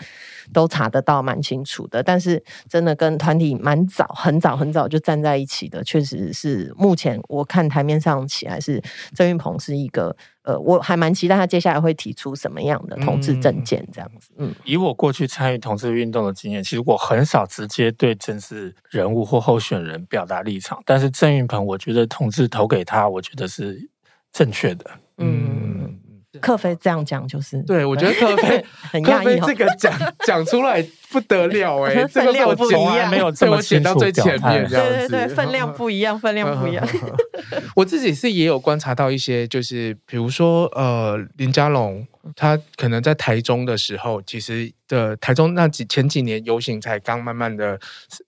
[0.53, 2.03] 都查得到蛮清楚的。
[2.03, 8.79] 但是真的跟团体蛮早，很早很早就站在一起的，确实是目前我看台面上起来是
[9.15, 14.29] 郑云鹏是一个呃，我还蛮期待他接下来会提出什么样的同志政见这样子。
[14.37, 23.89] 嗯，以我过去参与同志运动的经验，其实我很少直接对政治人物或候选人表达立场，但是郑运鹏，我觉得同志投给他，我觉得是
[24.31, 24.85] 正确的。
[25.17, 25.99] 嗯。
[26.41, 29.93] 克菲这样讲就是，对我觉得克菲 很讶异，这个讲
[30.25, 36.87] 讲出来不得了哎、欸， 分量不一样，没有这么剪到最前面，这样对对对，分量不一样，分量不一样。
[37.75, 42.05] 我自己是也有观察到一些，就是比如说呃，林佳龙
[42.35, 47.79] 他可能在台中的时候，其实的台中那几前几年游行才刚慢慢的，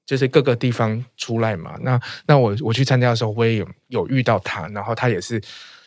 [0.06, 1.76] 就是各个地方出来嘛。
[1.82, 5.40] 那那我我去参加的时候，我也有有遇到他，然后他也是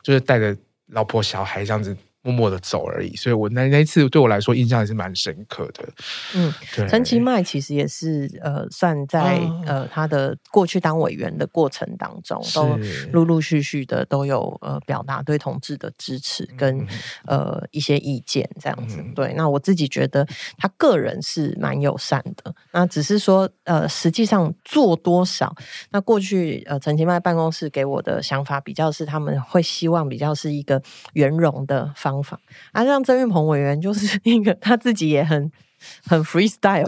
[0.03, 0.57] 就是带着
[0.89, 1.97] 老婆小孩这样子。
[2.29, 5.89] 默默的走而已，所以我那那一次对我来说印象还是蛮深刻的。
[6.35, 12.79] 嗯，对，陈其迈其实也是呃，算在、啊、呃他的过去当委员的过程当中，都
[13.13, 16.89] 陆陆续续的都有呃表达对同志的支持跟、嗯、
[17.27, 18.99] 呃一些意见这样子。
[19.01, 20.27] 嗯、对，那我自己觉得
[20.59, 25.55] 他个人是蛮友善的，那只是说呃实际上做多少，
[25.93, 30.83] 那过去呃陈其迈办公室给我的想法比较是他们会希望比较是一个
[31.15, 32.18] 圆融的方。
[32.23, 32.29] 方。
[32.29, 32.39] 法
[32.73, 35.51] 啊，像郑运鹏委员就是 一个他自己也很
[36.05, 36.85] 很 freestyle，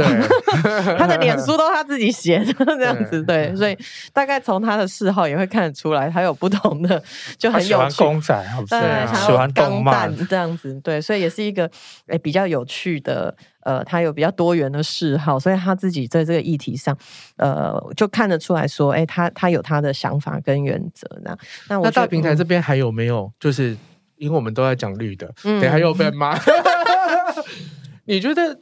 [0.99, 3.79] 他的脸书都他自己写的这样子，对，对，所以
[4.13, 7.03] 大概从他的嗜好也会看得出来，他有不同的
[7.39, 11.65] 就很有趣，喜欢公仔，对，喜欢动漫这样子，对，所以也是一个
[12.09, 16.95] 诶、欸、比较有趣的，呃，他有比较多元的嗜好，所以他自己在这个议题上，
[17.37, 23.77] 呃，就看得出来说，哎、欸，他他有他的想法跟原则，那那我那大平台这边还有没有就是？
[24.21, 26.37] 因为我们都在讲绿的，等下又被骂。
[26.37, 27.45] 嗯、
[28.05, 28.57] 你觉得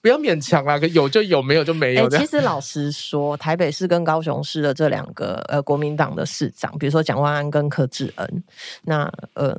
[0.00, 2.08] 不要勉强啦，有就有，没有就没有。
[2.08, 8.44] 欸、其实老实说，台北市跟高雄市的这两个呃国民党的市长，比如说蒋万安跟柯志恩，
[8.82, 9.56] 那呃。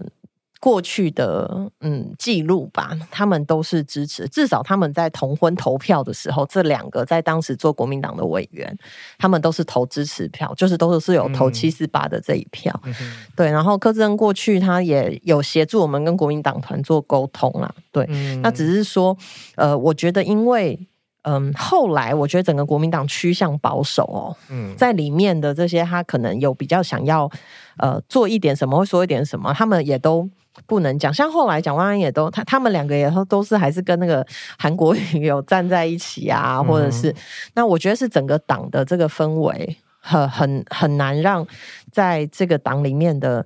[0.60, 8.76] 过去的嗯记录吧，他们都是支持，至少他们在同婚投票的时候，这两个在当时做国民党的委员，
[9.18, 12.74] 他们都是投支持票，就是都是有投七四八的这一票。
[12.86, 12.93] 嗯、
[13.36, 17.74] 对，然后柯志恩过去他也有协助我们跟国民党团做沟通啦。
[17.91, 19.16] 对，嗯、那只是说，
[19.55, 20.88] 呃，我觉得因为
[21.24, 27.30] 嗯后来我觉得整个国民党趋向保守哦，嗯，在里面的这些他可能有比较想要
[27.78, 30.30] 呃做一点什么，会说一点什么，他们也都。
[30.65, 34.26] 不能讲，像后来蒋万安也都他他们两个也都都是还是跟那个
[34.57, 37.15] 韩国瑜有站在一起啊，或者是、嗯、
[37.53, 41.45] 那我觉得是整个党的这个氛围很很很难让
[41.91, 43.45] 在这个党里面的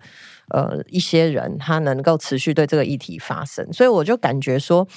[0.51, 4.87] 呃一些人他能够持续对这个议题发声，所以我就感觉说，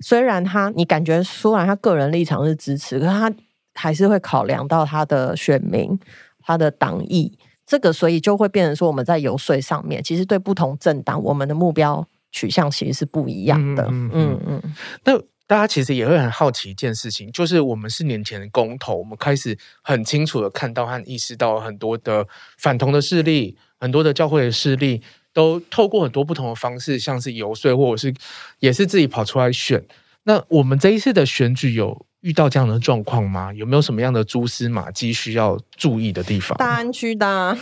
[0.00, 3.32] 虽然他你感觉出来他个人立场是支持，可是他
[3.74, 5.98] 还是会考量到他的选民
[6.40, 7.38] 他的党意。
[7.66, 13.86] 这个，所以就会变成说，我们在游说上面，其实对不同政党，我们的目标取向其实是不一样的。
[13.90, 14.74] 嗯嗯，嗯。
[15.04, 22.26] 那大家其实也会很好奇一件事情，就是我们四年前的公投，我们开始很清楚的看到和意识到很多的
[22.58, 25.02] 反同的势力，很多的教会的势力，
[25.34, 28.14] 都透过很多不同的方式，像是游说，或者是
[28.60, 29.84] 也是自己跑出来选。
[30.22, 33.52] 那我们这一次的选举有遇到这样的状况吗？
[33.52, 36.56] 有没有什么样的蛛丝马迹需要注意的地方？
[36.56, 37.54] 大安区的啊，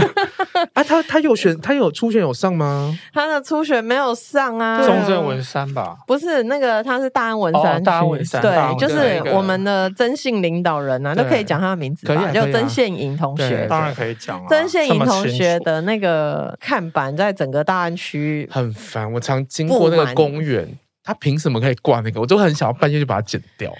[0.72, 2.98] 啊他他有选，他有初选有上吗？
[3.12, 5.98] 他的初选没有上啊，中正文山吧？
[6.06, 12.14] 不是那个，他是大安文山，哦、大安文山对，就是我们的曾姓领导人啊，都可以讲他的名字吧？
[12.14, 14.46] 啊、就曾宪颖同学，当然可以讲啊。
[14.48, 20.78] 曾宪颖同学的那个看板，在整个大安区很烦，我常经过那个公园。
[21.08, 22.20] 他凭什么可以挂那个？
[22.20, 23.74] 我就很想要半夜就把它剪掉。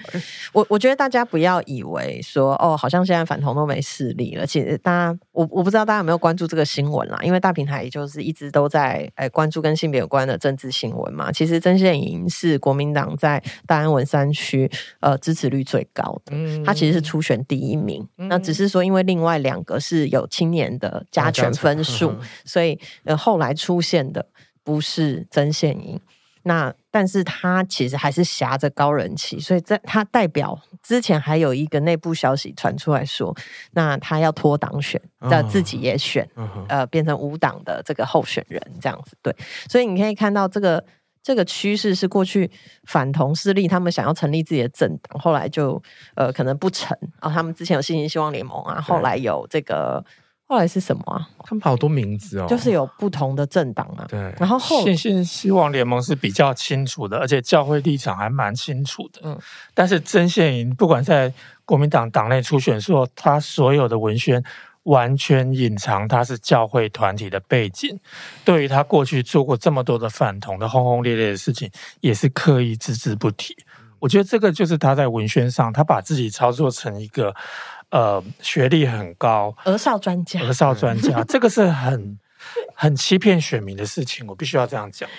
[0.51, 4.47] 我我觉得大家不要以为说哦，好像现在反同都没势力了。
[4.47, 11.31] 其实大家，我我不知道大家有没有关注这个新闻啦，因为大平台就是一直都在诶关注跟性别有关的政治新闻嘛。
[11.31, 14.67] 其实曾宪莹是国民党在大安文山区
[14.99, 18.03] 呃支持率最高的，他其实是初选第一名。
[18.15, 24.25] 那只是说因为另外两个是有青年的加权分数，所以呃后来出现的
[24.63, 26.01] 不是曾宪莹。
[26.43, 33.35] 那但是他其实还是挟着高人气，所以在他代表之前还有一个内部消息传出来说，
[33.71, 36.27] 那他要脱党选，那自己也选，
[36.67, 39.15] 呃，变成无党的这个候选人这样子。
[39.21, 39.35] 对，
[39.69, 40.83] 所以你可以看到这个
[41.21, 42.49] 这个趋势是过去
[42.85, 45.81] 反同势力他们想要成立自己的政党，后来就
[46.15, 47.29] 呃可能不成啊。
[47.29, 50.03] 他们之前有信心希望联盟啊，后来有这个。
[50.49, 51.29] 后来是什么啊？
[51.43, 54.03] 他们好多名字哦，就是有不同的政党啊。
[54.09, 59.21] 对，然后后新兴希望联盟是比较清楚的，而且教会立场还蛮清楚的。
[59.23, 59.39] 嗯，
[59.75, 61.31] 但是曾宪莹不管在
[61.65, 64.43] 国民党党内初选，时候他所有的文宣
[64.85, 67.99] 完全隐藏他是教会团体的背景，
[68.43, 71.69] 对于他过去做过这么多的反同的轰轰烈烈的事情，
[71.99, 73.55] 也是刻意只字不提。
[73.99, 77.35] 我觉得这个就是他在文宣上，他把自己操作成一个。
[77.89, 82.19] 呃，学历很高，儿少专家，儿少专家，这个是很
[82.75, 85.09] 很欺骗选民的事情，我必须要这样讲。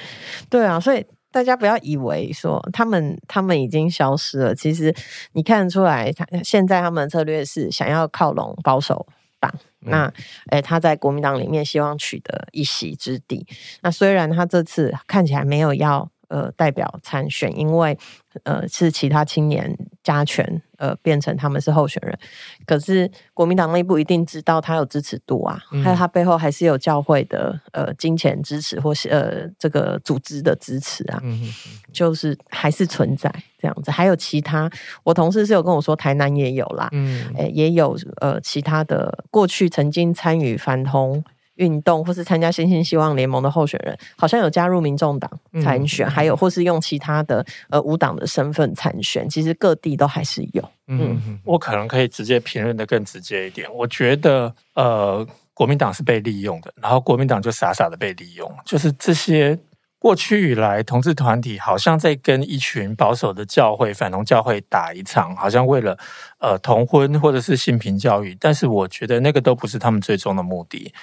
[0.49, 4.95] 对啊，所以大家不要以为说他们他们已经消失了，其实
[5.33, 9.07] 你看得出来，他现在他们的策略是想要靠拢保守
[9.41, 9.53] 党。
[9.83, 10.13] 嗯、那，
[10.51, 13.47] 诶，他在国民党里面希望取得一席之地。
[13.81, 17.99] 那虽然他这次看起来没有要呃代表参选，因为
[18.45, 20.63] 呃是其他青年加权。
[20.81, 22.19] 呃，变成他们是候选人，
[22.65, 33.91] 可是国民党内部一定知道他有支持度啊，嗯、还有他背后还是有教会的呃金钱支持，或是呃这个组织的支持啊，嗯、哼哼就是还是存在这样子。
[33.91, 34.71] 还有其他，
[35.05, 41.23] 我同事是有跟我说，台南也有啦，嗯，诶，也有呃其他的过去曾经参与反同。
[41.61, 45.31] 运动或是参加新兴希望联盟的候选人，好像有加入民众党
[45.63, 50.63] 参选，嗯、还有或是用其他的呃无党的身份参选，其实各地都还是有。
[50.89, 59.59] 嗯，嗯我可能可以直接评论的更直接一点，我觉得呃国民党是被利用的，然后国民党就傻傻的被利用，就是这些
[59.99, 65.99] 过去以来同志团体好像在跟一群保守的教会反同教会打一场，好像为了
[66.39, 70.95] 呃同婚或者是性平教育，但是我觉得那个都不是他们最终的目的。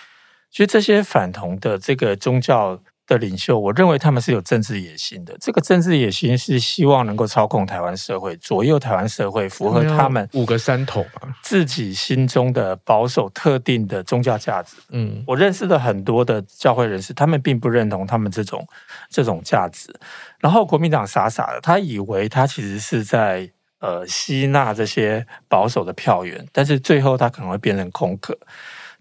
[0.49, 5.37] 其实这些反同的这个宗教的领袖，我认为他们是有政治野心的。
[5.39, 11.05] 这个政治野心是希望能够操控台湾社会，左右台湾社会，符合他们五个山头
[11.41, 14.75] 自己心中的保守特定的宗教价值。
[14.89, 18.67] 嗯，我认识的很多的教会人士，他们并不认同他们这种
[19.09, 19.93] 这种价值。
[20.39, 28.37] 然后国民党傻傻的，他以为他其实是在呃吸纳这些保守的票源，但是最后他可能会变成空壳。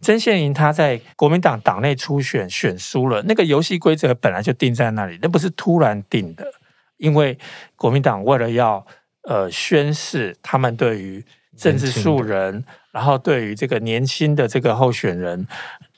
[0.00, 6.44] 曾宪莹他在国民党党内初选选输了，那个游戏规则本来就定在那里，那不是突然定的。
[6.98, 7.38] 因为
[7.76, 8.86] 国民党为了要
[9.22, 11.24] 呃宣示他们对于
[11.56, 15.46] 政治素人，然后对于这个年轻的这个候选人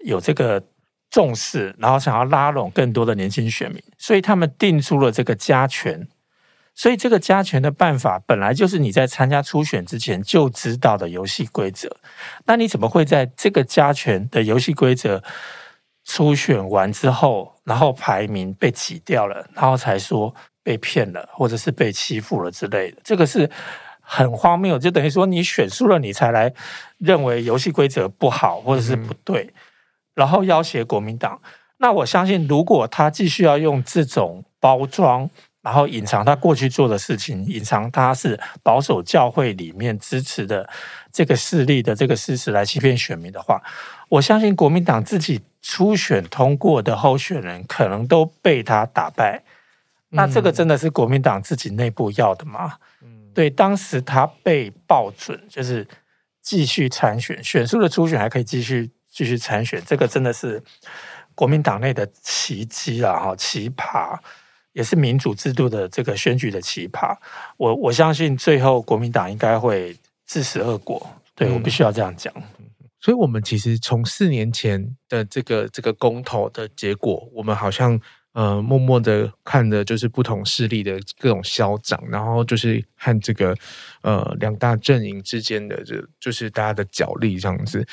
[0.04, 0.62] 有这个
[1.10, 6.08] 重视，然后想要拉拢更多的年轻选民，所以他们定出了这个加权。
[6.78, 11.96] 所以这个加权的办法本来就是你在参加初选之前就知道的游戏规则，
[12.44, 15.20] 那你怎么会在这个加权的游戏规则
[16.04, 22.98] 初选完之后，然后排名被挤掉了，然后才说被骗了，或者是被欺负了之类的？
[23.02, 23.50] 这个是
[24.00, 26.54] 很荒谬，就等于说你选输了，你才来
[26.98, 29.52] 认为游戏规则不好或者是不对，
[30.14, 31.40] 然后要挟国民党。
[31.78, 35.28] 那我相信，如果他继续要用这种包装，
[35.60, 40.68] 然后隐藏他过去做的事情，隐藏他是保守教会里面支持的
[41.12, 43.60] 这个势力的这个事实来欺骗选民的话，
[44.08, 49.42] 我相信国民党自己初选通过的候选人可能都被他打败。
[50.10, 52.78] 那这个真的是国民党自己内部要的吗？
[53.02, 55.86] 嗯，对，当时他被报准就是
[56.40, 60.62] 继续参选，选输了初选还可以继续继续参选，这个真的是
[61.34, 64.18] 国民党内的奇迹啊哈，奇葩。
[64.78, 67.16] 也是民主制度的这个选举的奇葩，
[67.56, 71.04] 我我相信最后国民党应该会自食恶果。
[71.34, 72.32] 对，我必须要这样讲。
[72.36, 72.66] 嗯，
[73.00, 78.00] 所以，我们其实从四年前的这个这个公投的结果，我们好像
[78.34, 83.56] 呃默默的看着就是不同势力的各种消长，然后就是和这个
[84.02, 87.84] 呃两大阵营之间的这就是大家的角力这样子。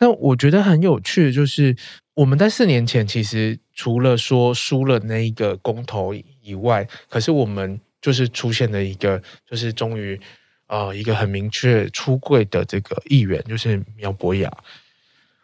[0.00, 1.76] 那我觉得很有趣的就是。
[2.16, 10.18] 我们在四年前其实除了说输了那一个公投以外，可是我们就是出现了一个，就是终于
[10.66, 14.50] 呃一个很明确出柜的这个议员，就是苗博雅。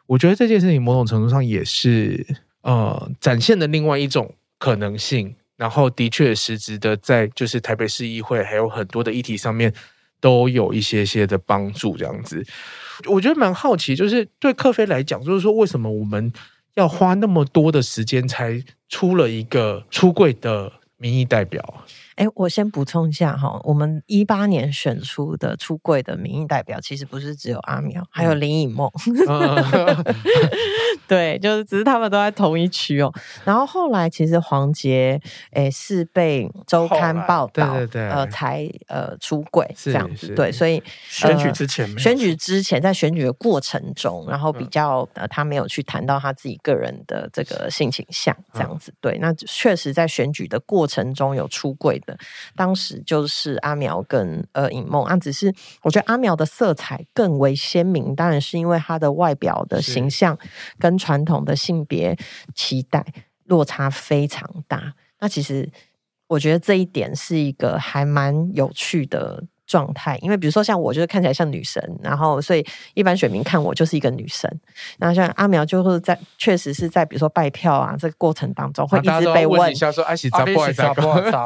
[0.06, 2.26] 我觉得这件事情某种程度上也是
[2.62, 9.70] 呃展现了另外一种可能性，然后的确实质的在就是台北市议会还有很多的议题上面
[10.20, 12.42] 都有一些些的帮助，这样子。
[13.10, 16.32] 我觉得蛮好奇，就是对克菲来讲，就是说为什么我们。
[16.74, 21.84] 要花那么多的时间才出了一个出柜的民意代表。
[22.16, 28.90] 哎，我先补充一下哈，我们一八年选出的出柜的民意代表，其实不是只有阿苗，还有林颖梦。
[31.08, 33.12] 对，就是只是他们都在同一区哦。
[33.44, 40.34] 然后后来其实黄杰哎是被周刊报道，对对对，呃才呃出柜这样子。
[40.34, 48.94] 对，所以选举之前，选举之前在选举的过程中，然后比较呃他没有去谈到他自己个人的这个性倾向这样子。
[49.00, 52.16] 对，那确实在选举的过程中有出柜的。
[52.54, 60.38] 当时就是阿苗跟呃尹梦啊，只是我觉得阿苗的色彩更为鲜明，当然是因为他的外表的形象
[60.78, 62.16] 跟传统的性别
[62.54, 63.04] 期待
[63.44, 64.94] 落差非常大。
[65.20, 65.70] 那其实
[66.28, 69.44] 我觉得这一点是一个还蛮有趣的。
[69.72, 72.62] 状态，因为比如说像我，就是看起来像女神，然后所以
[72.92, 74.46] 一般选民看我就是一个女神。
[74.98, 79.72] 然后像阿苗，就是在确实是在比如说拜票啊这个过程当中，会一直被问，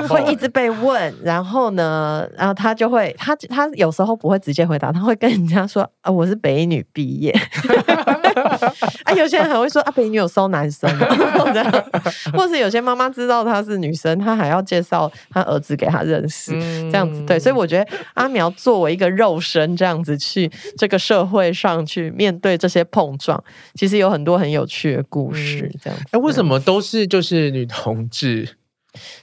[0.08, 1.14] 会一直被问。
[1.22, 7.30] 然后呢，然后他就会，他他有时候不会直接回答，他会跟人家说啊，我是北女毕业。
[9.04, 10.90] 啊，有些人还会说啊，北女有收男生，
[11.38, 11.62] 或者，
[12.32, 16.50] 或是有些妈妈知道她是女生，她还要介绍她儿子给她认识，
[16.90, 17.38] 这样子对。
[17.38, 17.86] 所以我觉得。
[18.16, 23.42] 阿苗作为一个肉身这样子去这个社会上去面对这些碰撞，
[23.74, 25.70] 其实有很多很有趣的故事。
[25.82, 28.56] 这样子，哎、欸，为什么都是就是女同志？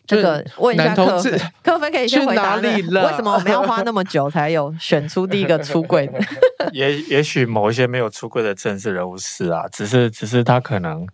[0.06, 1.32] 这个问一下克菲，
[1.64, 3.10] 克菲可以先回答哪里了？
[3.10, 6.20] 为什么我们要花那么久才有选出第一个出柜的？
[6.72, 11.08] 也也许某一些没有出柜的政治人物是啊，只是只是他可能。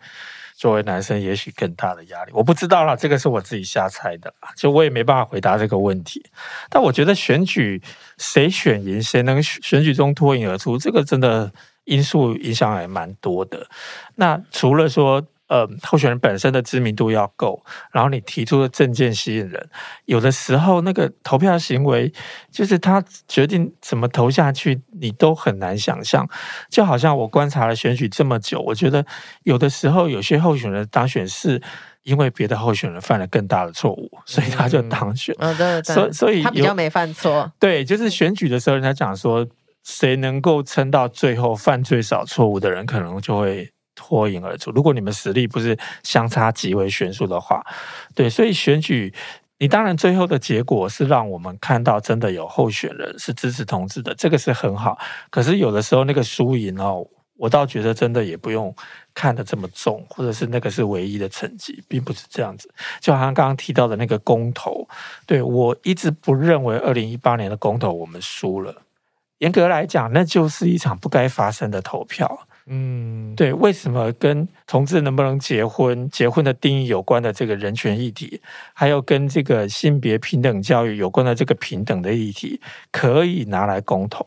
[0.59, 6.21] 作为男生，也许更大的压力，我不知道啦，这个是我自己瞎猜的，就我也没办法回答这个问题。
[6.69, 7.81] 但我觉得选举
[8.17, 11.49] 谁选赢，谁能选选举中脱颖而出，这个真的
[11.85, 13.69] 因素影响还蛮多的。
[14.15, 19.69] 那除了说，呃，候选人本身的知名度要够，然后你提出的政见吸引人，
[20.05, 22.13] 有的时候那个投票行为，
[22.51, 26.29] 就是他决定怎么投下去，你都很难想象。
[26.69, 29.03] 就好像我观察了选举这么久，我觉得
[29.41, 31.59] 有的时候有些候选人当选是
[32.03, 35.35] 因为别的候选人犯了更大的错误，所以他就当选。
[35.39, 37.51] 嗯，对，对，所以所以他比较没犯错。
[37.59, 39.47] 对，就是选举的时候，人家讲说，
[39.83, 43.71] 谁能够撑到最后，犯最少错误的人，可能就会。
[43.99, 44.71] 脱颖而出。
[44.71, 47.61] 如果你们实力不是相差极为悬殊的话，
[48.15, 49.13] 对，所以选举，
[49.57, 54.97] 你当然最后的结果是让我们看到真的有候选人是支持同志的，这个是很好。
[55.29, 58.73] 可是有的时候那个输赢哦，我倒觉得真的也不用
[59.13, 62.73] 看得这么重，或者是那个是唯一的成绩，并不是这样子。
[63.01, 64.87] 就好像刚刚提到的那个公投，
[65.25, 68.73] 对，我一直不认为二零一八年的公投我们输了，
[69.39, 72.47] 严格来讲，那就是一场不该发生的投票。
[72.71, 78.39] 嗯，对，为什么跟同志能不能结婚、结婚的定义有关的这个人权议题，
[78.73, 82.61] 还有跟这个性别平等教育有关的这个平等的议题，
[82.91, 84.23] 可以拿来公投？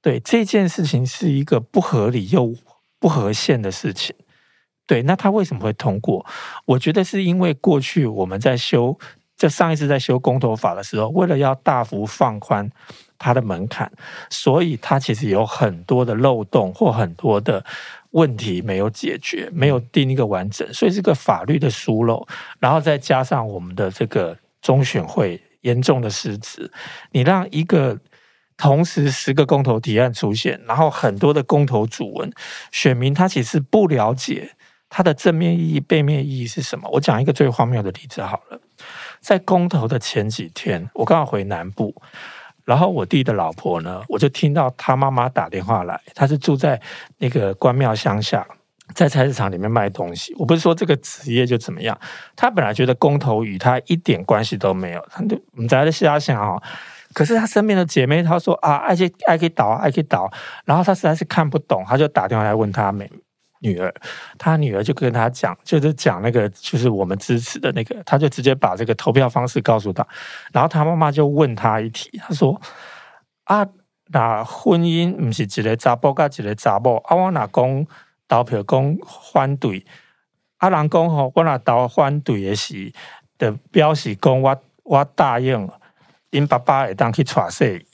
[0.00, 2.54] 对，这件事情是一个不合理又
[3.00, 4.14] 不合宪的事情。
[4.86, 6.24] 对，那他为什么会通过？
[6.66, 8.96] 我觉得是因为过去我们在修，
[9.36, 12.70] 就上一次在修公投法的时候，为了要大幅放宽。
[13.20, 13.92] 它的门槛，
[14.30, 17.62] 所以它其实有很多的漏洞或很多的
[18.12, 22.26] 问题没有解决，没有定一个完整，所以这个法律的疏漏，
[22.58, 26.72] 然后再加上我们的这个中选会严重的失职，
[27.12, 27.98] 你让一个
[28.56, 32.32] 同时十个公投提案出现，然后很多的公投主文，
[32.72, 34.52] 选民他其实不了解
[34.88, 36.88] 它的正面意义、背面意义是什么。
[36.94, 38.58] 我讲一个最荒谬的例子好了，
[39.20, 41.94] 在公投的前几天，我刚好回南部。
[42.64, 46.80] 然后我弟的老婆呢，我就听到他妈妈打电话来，他是住在
[47.18, 48.46] 那个关庙乡下，
[48.94, 50.34] 在菜市场里面卖东西。
[50.38, 51.98] 我不是说这个职业就怎么样，
[52.36, 56.62] 他本来觉得工头与他一点关系都没有，他就我们在这瞎想哦。
[57.12, 60.30] 可是他身边的姐妹，她说啊，爱去爱去倒，爱去倒，
[60.64, 63.10] 然后他实在是看不懂，他就打电话来问他妹。
[63.60, 63.94] 女儿，
[64.38, 70.06] 他女儿就跟他讲，就是讲那个，就是我们支持的那个，他就直接把这个投票方式告诉他，
[70.52, 72.60] 然后他妈妈就问他一题，他说
[73.44, 73.66] ：“啊，
[74.08, 77.86] 那婚姻不是一个查甫跟一个查某，啊，我哪讲
[78.26, 78.96] 投票讲
[79.32, 79.84] 反对，
[80.58, 82.92] 阿郎公吼，我那导反对的是
[83.38, 85.68] 的表示讲我我答应，
[86.30, 87.86] 因爸爸会当去娶媳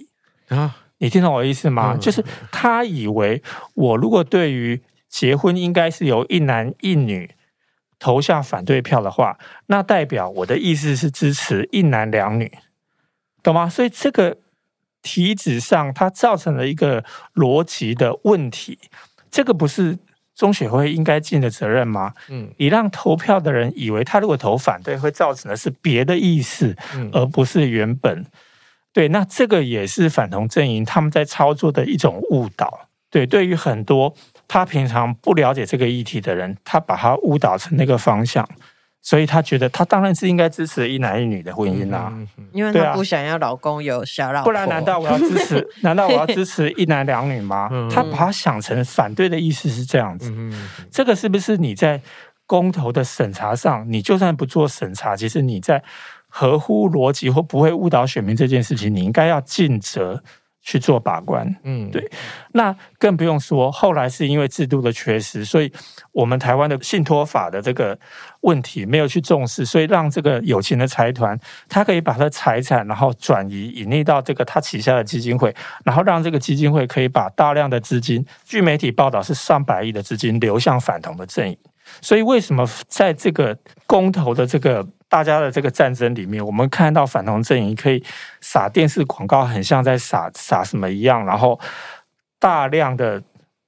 [0.48, 1.94] 啊，你听懂我的意思吗？
[1.94, 3.42] 嗯、就是他以为
[3.74, 7.30] 我如果对于结婚应该是由一男一女
[7.98, 12.50] 投下反对票的话，那代表我的意思是支持一男两女，
[13.42, 13.68] 懂吗？
[13.68, 14.38] 所以这个。
[15.02, 17.04] 体制上，它造成了一个
[17.34, 18.76] 逻辑的问题，
[19.30, 19.96] 这个不是
[20.34, 22.12] 中选会应该尽的责任吗？
[22.28, 26.76] 嗯，你让投票的人以为他如果投反对，会造成的是别的意思，
[27.12, 28.26] 而不是原本。
[28.92, 32.88] 对，那这个也是反同阵营他们在操作的一种误导。
[33.08, 34.12] 对，对于很多
[34.48, 38.48] 他平常不了解这个议题的人，他把他误导成那个方向。
[39.02, 42.12] 所以他觉得他当然是应该支持一男一女的婚姻啦，
[42.52, 45.64] 因为他不想要老公有小老婆，不然难道我要支持？
[45.82, 47.70] 难道我要支持一男两女吗？
[47.88, 50.34] 他把它想成反对的意思是这样子，
[50.90, 52.02] 这个是不是你在
[52.46, 55.84] 公投的审查上，你就算不做审查，其实你在
[56.26, 60.24] 合乎逻辑或不会误导选民这件事情，你应该要尽责。
[60.66, 62.10] 去做把关，嗯，对，
[62.52, 65.72] 那更不用说，后来是因为制度的缺失，所以
[66.10, 67.96] 我们台湾的信托法的这个
[68.40, 71.38] 问题没有去重视，所以让这个有钱的财团，
[71.68, 81.56] 他可以把他的财产然后转移隐匿到这个他旗下的基金会，然后让这个基金会可以把大量的资金，据媒体报道是上百亿的资金流向反同的阵营，
[82.00, 83.56] 所以为什么在这个
[83.86, 84.84] 公投的这个。
[85.08, 88.02] 大家的这个战争里面，我们看到反同阵营可以
[88.40, 91.58] 撒电视广告，很像在撒撒什么一样，然后
[92.38, 93.22] 大量的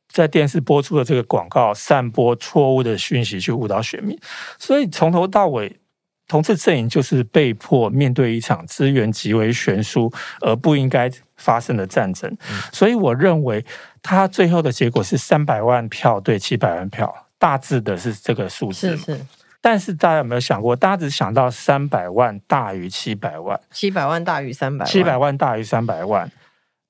[0.09, 4.19] 在电视播出的这个广告，散播错误的讯息去误导选民。
[4.59, 5.79] 所以从头到尾，
[6.27, 12.37] 同志阵营就是被迫面对一场资源极为悬殊而不应该发生的战争。
[12.73, 13.65] 所以我认为，
[14.03, 18.97] 他最后的结果是三百万票对七百万票，大致的是这个数字。
[18.97, 19.21] 是是。
[19.61, 20.77] 但是大家有没有想过？
[20.77, 26.31] 大家只想到三百万大于七百万，七百万大于三百万，七百万大于三百万。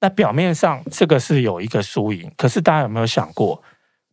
[0.00, 3.62] 那表面上这个是有一个输赢，可是大家有没有想过，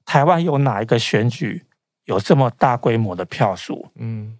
[0.05, 1.63] 台湾有哪一个选举
[2.05, 3.91] 有这么大规模的票数？
[3.95, 4.37] 嗯，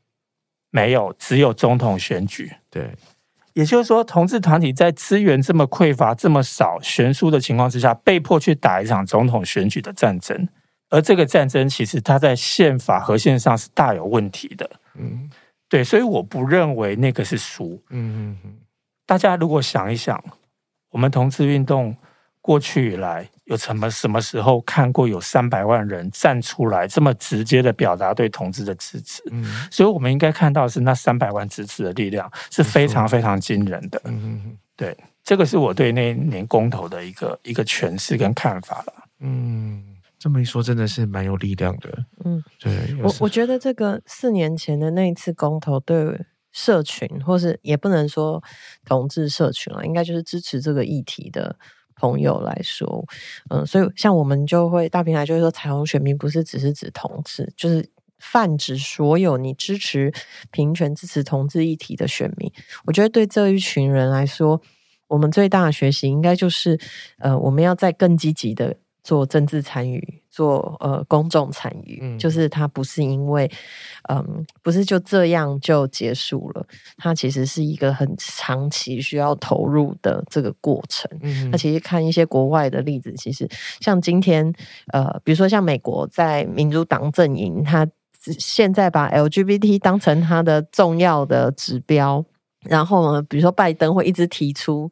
[0.72, 2.52] 没有，只有总统选举。
[2.72, 2.90] 对，
[3.54, 10.48] 也就是说，同志团体在资源这么匮乏、这么少、悬殊的情况之下，被迫去打一场总统选举的战争。
[10.96, 15.30] 而这个战争其实它在宪法核心上是大有问题的，嗯，
[15.68, 18.54] 对，所以我不认为那个是输，嗯嗯，
[19.06, 20.24] 大家如果想一想，
[20.92, 21.94] 我们同志运动
[22.40, 29.22] 过去以来有什么什么时候看过有三百万人站出来这么直接的表达对同志的支持？
[29.32, 39.84] 嗯，所以我们应该看到是那三百万支持的力量是非常非常惊人的，嗯嗯，对，这个是我对那一年公投的一个一个诠释跟看法了，嗯。
[40.26, 42.04] 这么一说，真的是蛮有力量的。
[42.24, 46.20] 嗯，对，我我觉得这个四年前的那一次公投，对
[46.52, 48.44] 社群，或是也不能说
[48.84, 51.56] 同志社群了，应该就是支持这个议题的
[51.96, 53.06] 朋友来说，
[53.52, 57.88] 嗯，所以像我们就会大平台就会说，彩虹选民不是只是指同志，就是
[58.18, 60.12] 泛指所有你支持
[60.50, 62.52] 平权、支持同志议题的选民。
[62.86, 64.60] 我觉得对这一群人来说，
[65.06, 66.80] 我们最大的学习应该就是，
[67.20, 68.78] 呃，我们要再更积极的。
[69.06, 73.50] 做政治参与，做呃公众参与，嗯，就是它不是因为，
[74.10, 76.66] 嗯，不是就这样就结束了，
[76.98, 81.08] 它其实是一个很长期需要投入的这个过程。
[81.22, 83.48] 嗯，那其实看一些国外的例子，其实
[83.80, 84.52] 像今天，
[84.92, 87.88] 呃，比如说像美国在民主党阵营，他
[88.40, 92.26] 现在把 LGBT 当成它的重要的指标。
[92.66, 94.92] 然后呢，比如说拜登会一直提出，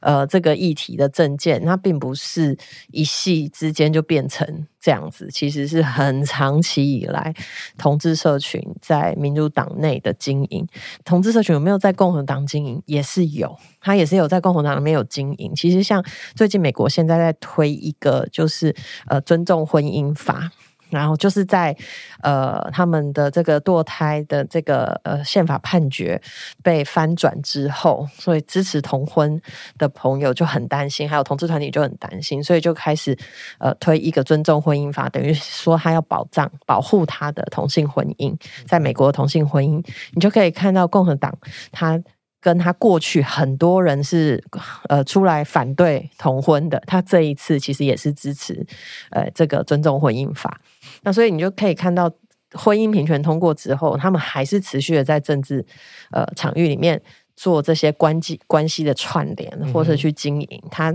[0.00, 2.56] 呃，这个议题的政见，那并不是
[2.92, 7.34] 一夕之间就变成这样子，其实是很长期以来
[7.76, 10.66] 同志社群在民主党内的经营。
[11.04, 12.82] 同志社群有没有在共和党经营？
[12.86, 15.54] 也是有，他也是有在共和党里面有经营。
[15.54, 18.74] 其实像最近美国现在在推一个，就是
[19.06, 20.50] 呃尊重婚姻法。
[20.90, 21.76] 然后就是在
[22.22, 26.20] 呃他们的这个堕胎的这个呃宪法判决
[26.62, 29.40] 被翻转之后，所以支持同婚
[29.78, 33.16] 的朋友就很担心，还有同志团体就很担心，所以就开始
[33.58, 38.36] 呃推一个尊重婚姻法，等于说他要保障保护他的同性婚姻，
[38.66, 41.36] 在美国的同性婚姻，你就可以看到共和党
[41.72, 42.00] 他。
[42.38, 44.44] 跟他过去很多人是
[44.88, 48.64] 呃出来反对同婚的，他这一次其实也是支持
[49.10, 50.60] 呃这个尊重婚姻法。
[51.06, 52.10] 那所以你就可以看到，
[52.54, 55.64] 婚姻平权通过之后，他们还是持续的在政治
[56.10, 57.00] 呃场域里面
[57.36, 60.62] 做这些关系关系的串联，或者去经营。
[60.68, 60.92] 他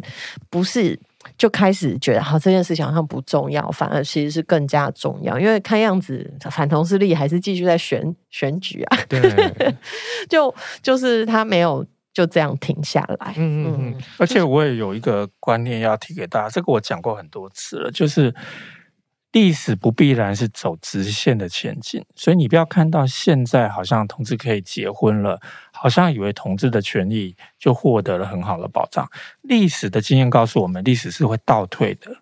[0.49, 0.99] 不是
[1.38, 5.39] 就开始觉得，好，这件事情好像不重要，反而其实是更加重要。
[5.39, 9.73] 因为看样子反同势力还是继续在选选举啊，对，
[10.27, 13.33] 就就是他没有就这样停下来。
[13.38, 13.95] 嗯嗯嗯。
[14.17, 18.35] 而且我也有一个观念要提给大家，这个我讲过很多次了，就是。
[19.32, 25.40] 历史不必然是走直线的前进，所以你不要看到现在好像同志可以结婚了，
[25.72, 29.10] 好像以为同志的权利就获得了很好的保障。
[29.41, 32.18] 历史的经验告诉我们，历史是会倒退的。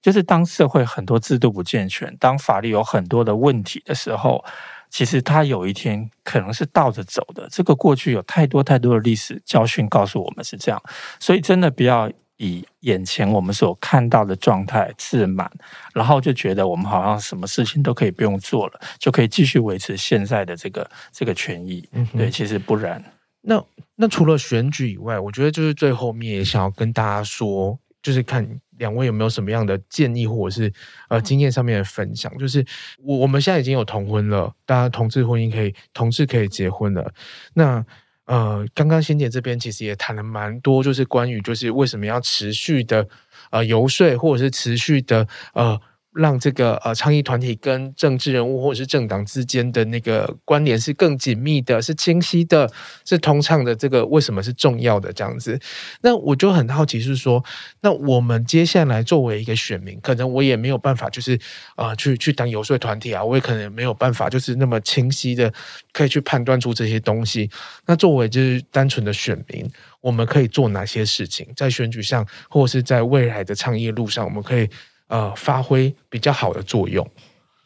[0.00, 4.42] 就是当社会很多制度不健全，当法律有很多的问题的时候，
[4.88, 7.46] 其实它有一天可能是倒着走的。
[7.50, 10.82] 这个过去有太多太多的历史教训告诉我们是这样，
[11.20, 12.10] 所以真的不要。
[12.38, 15.50] 以眼前我们所看到的状态自满，
[15.92, 21.88] 然后就觉得我们好像什么事情都可以不用做了，就可以继续维持现在的这个这个权益。
[21.92, 23.02] 嗯，对，其实不然。
[23.42, 23.62] 那
[23.96, 28.46] 那除了选举以外，我觉得就是最后面也想要跟大家说，就是看
[28.78, 30.72] 两位有没有什么样的建议，或者是
[31.08, 32.36] 呃经验上面的分享。
[32.38, 32.64] 就是
[32.98, 37.12] 我我们现在已经有同婚了，大家同志婚姻可以，同志可以结婚了。
[37.54, 37.84] 那
[38.28, 43.06] 呃，刚刚欣姐这边其实也谈了蛮多，就是关于就是为什么要持续的
[43.50, 45.78] 呃游说，或者是持续的呃。
[46.18, 52.68] 让这个呃倡议团体跟政治人物或者是政党之间的那个关联是更紧密的，是清晰的，
[53.04, 53.72] 是通畅的。
[53.74, 55.56] 这个为什么是重要的这样子？
[56.00, 57.44] 那我就很好奇，是说，
[57.80, 61.38] 那我们接下来作为一个选民，可能我也没有办法，就是
[61.76, 65.52] 啊、去去当游说团体啊，我也可能没有办法，就是那么清晰的
[65.92, 67.48] 可以去判断出这些东西。
[67.86, 69.70] 那作为就是单纯的选民，
[70.00, 74.68] 我们可以做哪些事情，在选举上，或者是在未来的倡议路上，我们可以。
[75.08, 77.06] 呃，发挥比较好的作用。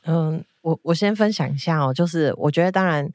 [0.05, 3.09] 嗯，我我先分享一下哦，就是我觉得当然。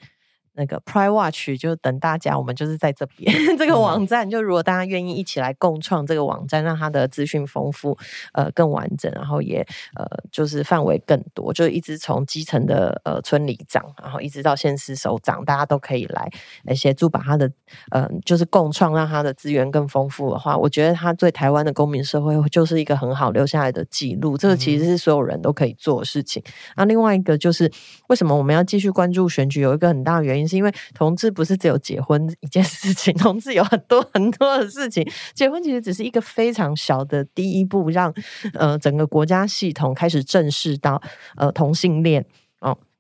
[0.58, 7.96] 那个 Pride Watch 就等大家，我们就是在这边这个网站，就如果大家愿意一起来共创这个网站，让它的资讯丰富，
[8.34, 9.60] 呃，更完整，然后也
[9.96, 16.28] 呃，就是范围更多，就一直从基层的呃村里长，然后一直到县市首长，大家都可以来
[16.64, 17.52] 来协助把它的
[17.92, 24.36] 呃，就是共创，让它的资源更丰富的话，我觉得它对台湾的公民社会就是一个很好留下来的记录。
[24.36, 26.42] 这个其实是所有人都可以做的事情。
[26.76, 27.72] 那、嗯、另外一个就是
[28.08, 30.47] 为什么我们要继续关注选举，有一个很大的原因。
[30.48, 35.06] 是因为同志不是只有结婚一件事情， 同志有很多很多的事情。
[35.34, 38.14] 结婚其实只是一个非常小的第一步，让
[38.54, 41.02] 呃整个国家系统开始正视到
[41.36, 42.26] 呃同性恋。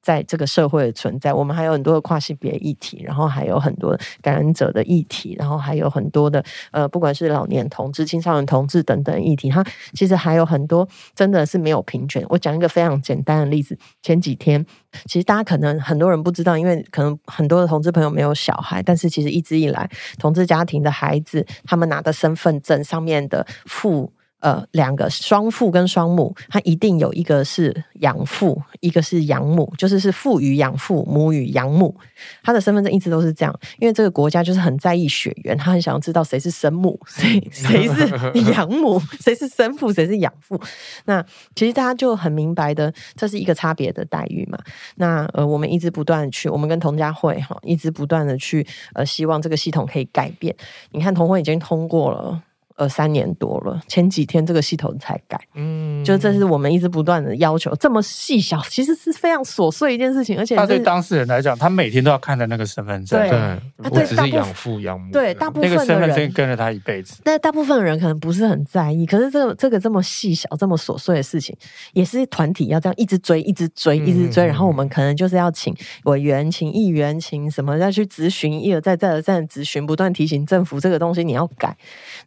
[0.07, 9.61] 在这个社会的存在，我们还有很多的跨性别议题，然后还有很多感染者的议题，然后还有很多的呃，不管是老年同志、青少年同志等等议题，它
[9.93, 12.25] 其实还有很多真的是没有平权。
[12.29, 14.65] 我讲一个非常简单的例子，前几天
[15.07, 24.13] 其实大家可能很多人不知道，因为可能很多的同志朋友没有小孩，但是其实一直以来，同志家庭的孩子他们拿的身份证上面的父。
[24.39, 31.95] 呃，两个双父跟双母，他一定有一个是养父，一个是养母，就是是父与养父，母与养母。
[32.43, 40.59] 他的身份证一直都是这样，因为这个国家就是很在意血缘，他很想要知道谁是生母，谁谁是养母，谁是生父，谁是养父。
[41.05, 44.59] 那其实大家就很明白的，这是一个差别的待遇嘛。
[44.97, 50.55] 那呃，我们一直不断的去，我们跟童家会哈，一直不断的去呃，希望这个系统可以改变。
[50.91, 52.43] 你看，同婚已经通过了。
[52.78, 71.58] 呃，三年多了，前几天这个系统才改，嗯，就这是我们一直不断的要求，这么细小，其实是非常琐碎一件事情，而且他对当事人来讲，他每天都要看的那个身份证，对，对，不只是养父养母，对，大部分那个身份证跟了他一辈子，但大部分的人可能不是很在意，可是这个这个这么细小、这么琐碎的事情，
[71.94, 81.76] 也是团体要这样一直追、一直追、一直追，然后我们可能就是要请委员、请议员、请什么再去咨询，一而再、再而三的咨询，不断提醒政府这个东西你要改，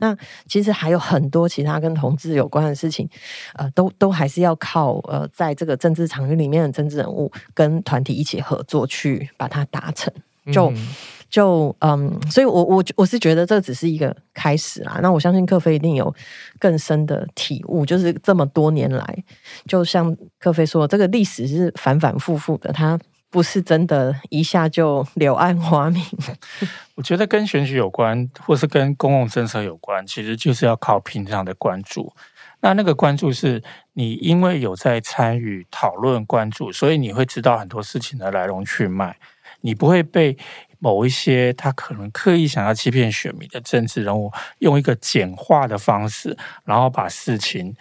[0.01, 0.17] 那。
[0.47, 3.09] 其实还有很多其他跟同志有关的事情，
[3.55, 10.13] 呃，都都还是要靠呃，在这个政治场域里面的政治人物跟团体一起合作去把它达成。
[10.51, 10.89] 就、嗯、
[11.29, 14.99] 就嗯，所以我我我是觉得这只是一个开始啦。
[15.03, 16.13] 那我相信克菲一定有
[16.59, 19.25] 更深的体悟，就是这么多年来，
[19.67, 22.99] 就像克菲说，这个历史是反反复复的，他。
[23.31, 26.05] 不是真的，一下就柳暗花明。
[26.97, 32.13] 我觉得跟选举有关，或是跟公共政策有关，其实就是要靠平常的关注。
[32.61, 33.63] 那那个关注是
[33.95, 39.17] 你因为有在参与讨论关注，所以你会知道很多事情的来龙去脉。
[39.63, 40.37] 你不会被
[40.79, 47.77] 某一些他可能刻意想要欺骗选民的政治人物，用一个简化的方式，然后把事情。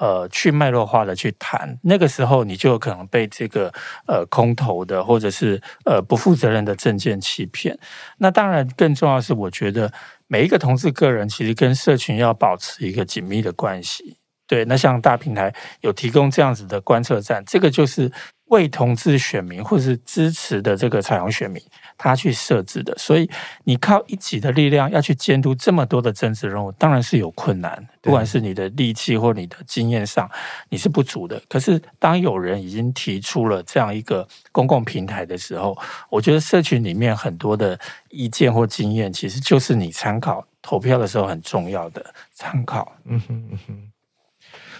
[0.00, 3.72] 呃去脉络化的去谈，那个时候你就有可能被这个
[4.06, 7.78] 呃空头的或者是呃不负责任的证件欺骗。
[8.16, 9.92] 那当然更重要是，我觉得
[10.26, 14.16] 每一个同志个人其实跟社群要保持一个紧密的关系。
[14.46, 18.10] 对，那像大平台有提供这样子的观测站，这个就是
[18.46, 21.62] 为同志选民或是支持的这个彩虹选民
[22.02, 22.96] 他去设置的。
[22.96, 23.30] 所以
[23.64, 27.86] 你靠一己的力量要去监督这么多的政治任务，当然是有困难。
[28.00, 30.28] 不管是你的力气或你的经验上，
[30.70, 31.40] 你是不足的。
[31.46, 35.76] 可是当有人已经提出了这样一个公共平台的时候，
[36.08, 37.78] 我觉得社群里面很多的
[38.08, 42.02] 意见或经验，其实就是你参考投票的时候很重要的
[42.32, 42.90] 参考。
[43.04, 43.89] 嗯哼嗯哼。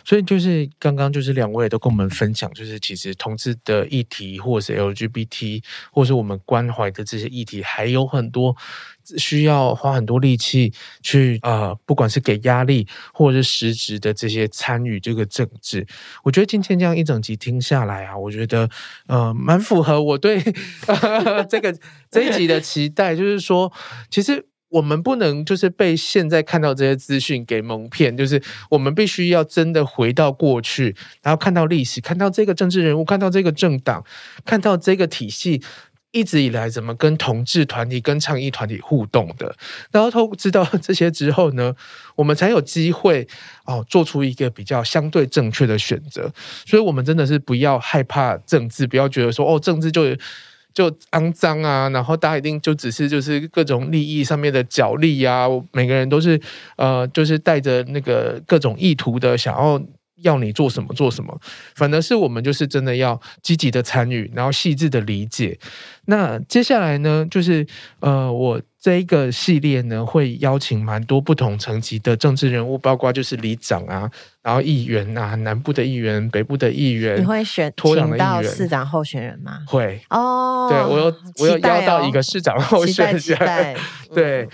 [0.04, 5.62] 所以就是刚刚就是两位都跟我们分享，就是其实同志的议题，或者是 LGBT，
[5.92, 8.56] 或者是我们关怀的这些议题，还有很多
[9.16, 10.72] 需要花很多力气
[11.02, 15.86] 去呃，不管是给压力，或者是实质的这些参与这个政治。
[16.22, 18.68] 我觉得今天这样一整集听下来啊，我觉得
[19.06, 20.40] 呃蛮符合我对
[21.48, 21.76] 这个
[22.10, 23.72] 这一集的期待，就是说
[24.10, 24.46] 其实。
[24.70, 28.40] 我们不能就是被现在看到这些资讯给蒙骗，就是
[28.70, 34.04] 我们必须要真的回到过去，然后看到历史，看到这个政治人物，看到这个政党，
[34.44, 35.60] 看到这个体系
[36.12, 39.54] 一直以来怎么跟同志团体、跟倡议团体互动的，
[39.90, 41.74] 然后都知道这些之后呢，
[42.14, 43.26] 我们才有机会
[43.66, 46.32] 哦做出一个比较相对正确的选择。
[46.64, 50.16] 所以，我们真的是不要害怕政治，不要觉得说哦，政治就。
[50.72, 56.40] 就肮脏啊，然后大家一定就只是就是各种利益上面的角力啊，每个人都是
[56.76, 59.80] 呃，就是带着那个各种意图的，想要
[60.22, 61.38] 要你做什么做什么。
[61.74, 65.58] 反而是我们就是真的要积极的参与，然后细致的理解。
[66.06, 67.66] 那接下来呢，就是
[68.00, 68.60] 呃，我。
[68.82, 74.10] 这一个系列呢，会邀请蛮多不同层级的政治人物，包括就是里长啊，
[74.42, 77.20] 然后议员啊，南部的议员、北部的议员。
[77.20, 79.58] 你会选请到市长候选人吗？
[79.66, 83.76] 会哦，对我有我有邀到一个市长候选人，
[84.14, 84.48] 对。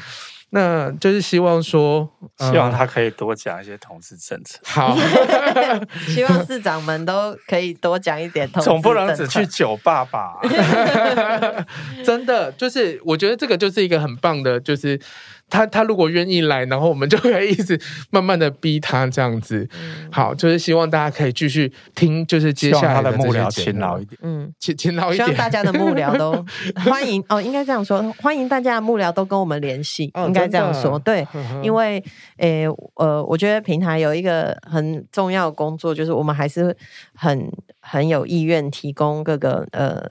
[0.51, 2.09] 那就是希望说，
[2.39, 4.59] 希望他可以多讲一些同志政策。
[4.64, 4.97] 好，
[6.09, 8.82] 希望市长们都可以多讲一点同志政策。
[8.82, 10.40] 总不能只去酒吧吧？
[12.05, 14.98] 真的，就是我觉得这个就是一个很棒的，就是。
[15.48, 19.68] 他他如果愿意来，然后我们就可以一直慢慢的逼他这样子。
[19.81, 25.24] 嗯、好，就是希望大家可以继续听，就是接下来的幕僚勤劳一点，嗯，勤勤劳一点。
[25.27, 26.44] 希望大家的幕僚都
[26.90, 30.98] 欢迎哦，应该这样说，欢迎大家的幕僚都跟我们联系，哦、应该这样说。
[30.98, 31.27] 对，
[31.62, 32.02] 因为
[32.39, 32.66] 诶
[32.97, 36.77] 呃，我觉得平台有一个很重要的工作，就是我们还是
[37.14, 37.48] 很
[37.81, 40.02] 很有意愿提供各个呃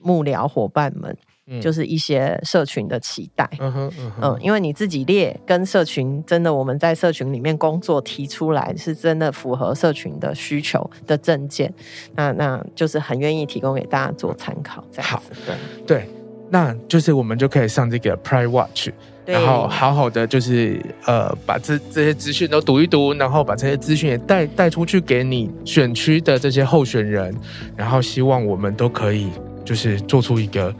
[0.00, 1.14] 幕僚伙伴们。
[1.60, 11.72] 就是一些社群的期待，嗯哼，嗯哼，嗯，因为你自己列跟社群真的，我们在社群里面工作提出来是真的符合社群的需求的证件，
[12.14, 15.16] 那那就是很愿意提供给大家做参考，这样子。
[15.16, 15.56] 好，对
[15.86, 16.08] 对，
[16.50, 18.88] 那就是我们就可以上这个 Pride Watch，
[19.24, 27.34] 然后好好的就是呃把这这些资讯都读一读，然后把这些资讯也带带出去给你选区的这些候选人，
[27.76, 29.28] 然后希望我们都可以
[29.64, 30.74] 就是做出一个。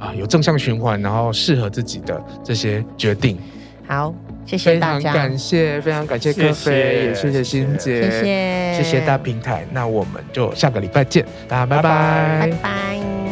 [0.00, 3.38] 啊，有正向循环，然后适合自己的这些决定。
[3.86, 4.14] 好，
[4.46, 9.64] 谢谢大家，非常感谢，非常感谢柯飞，也谢谢欣姐，谢谢，谢谢大平台。
[9.72, 13.29] 那我们就下个礼拜见，大家拜拜，拜拜。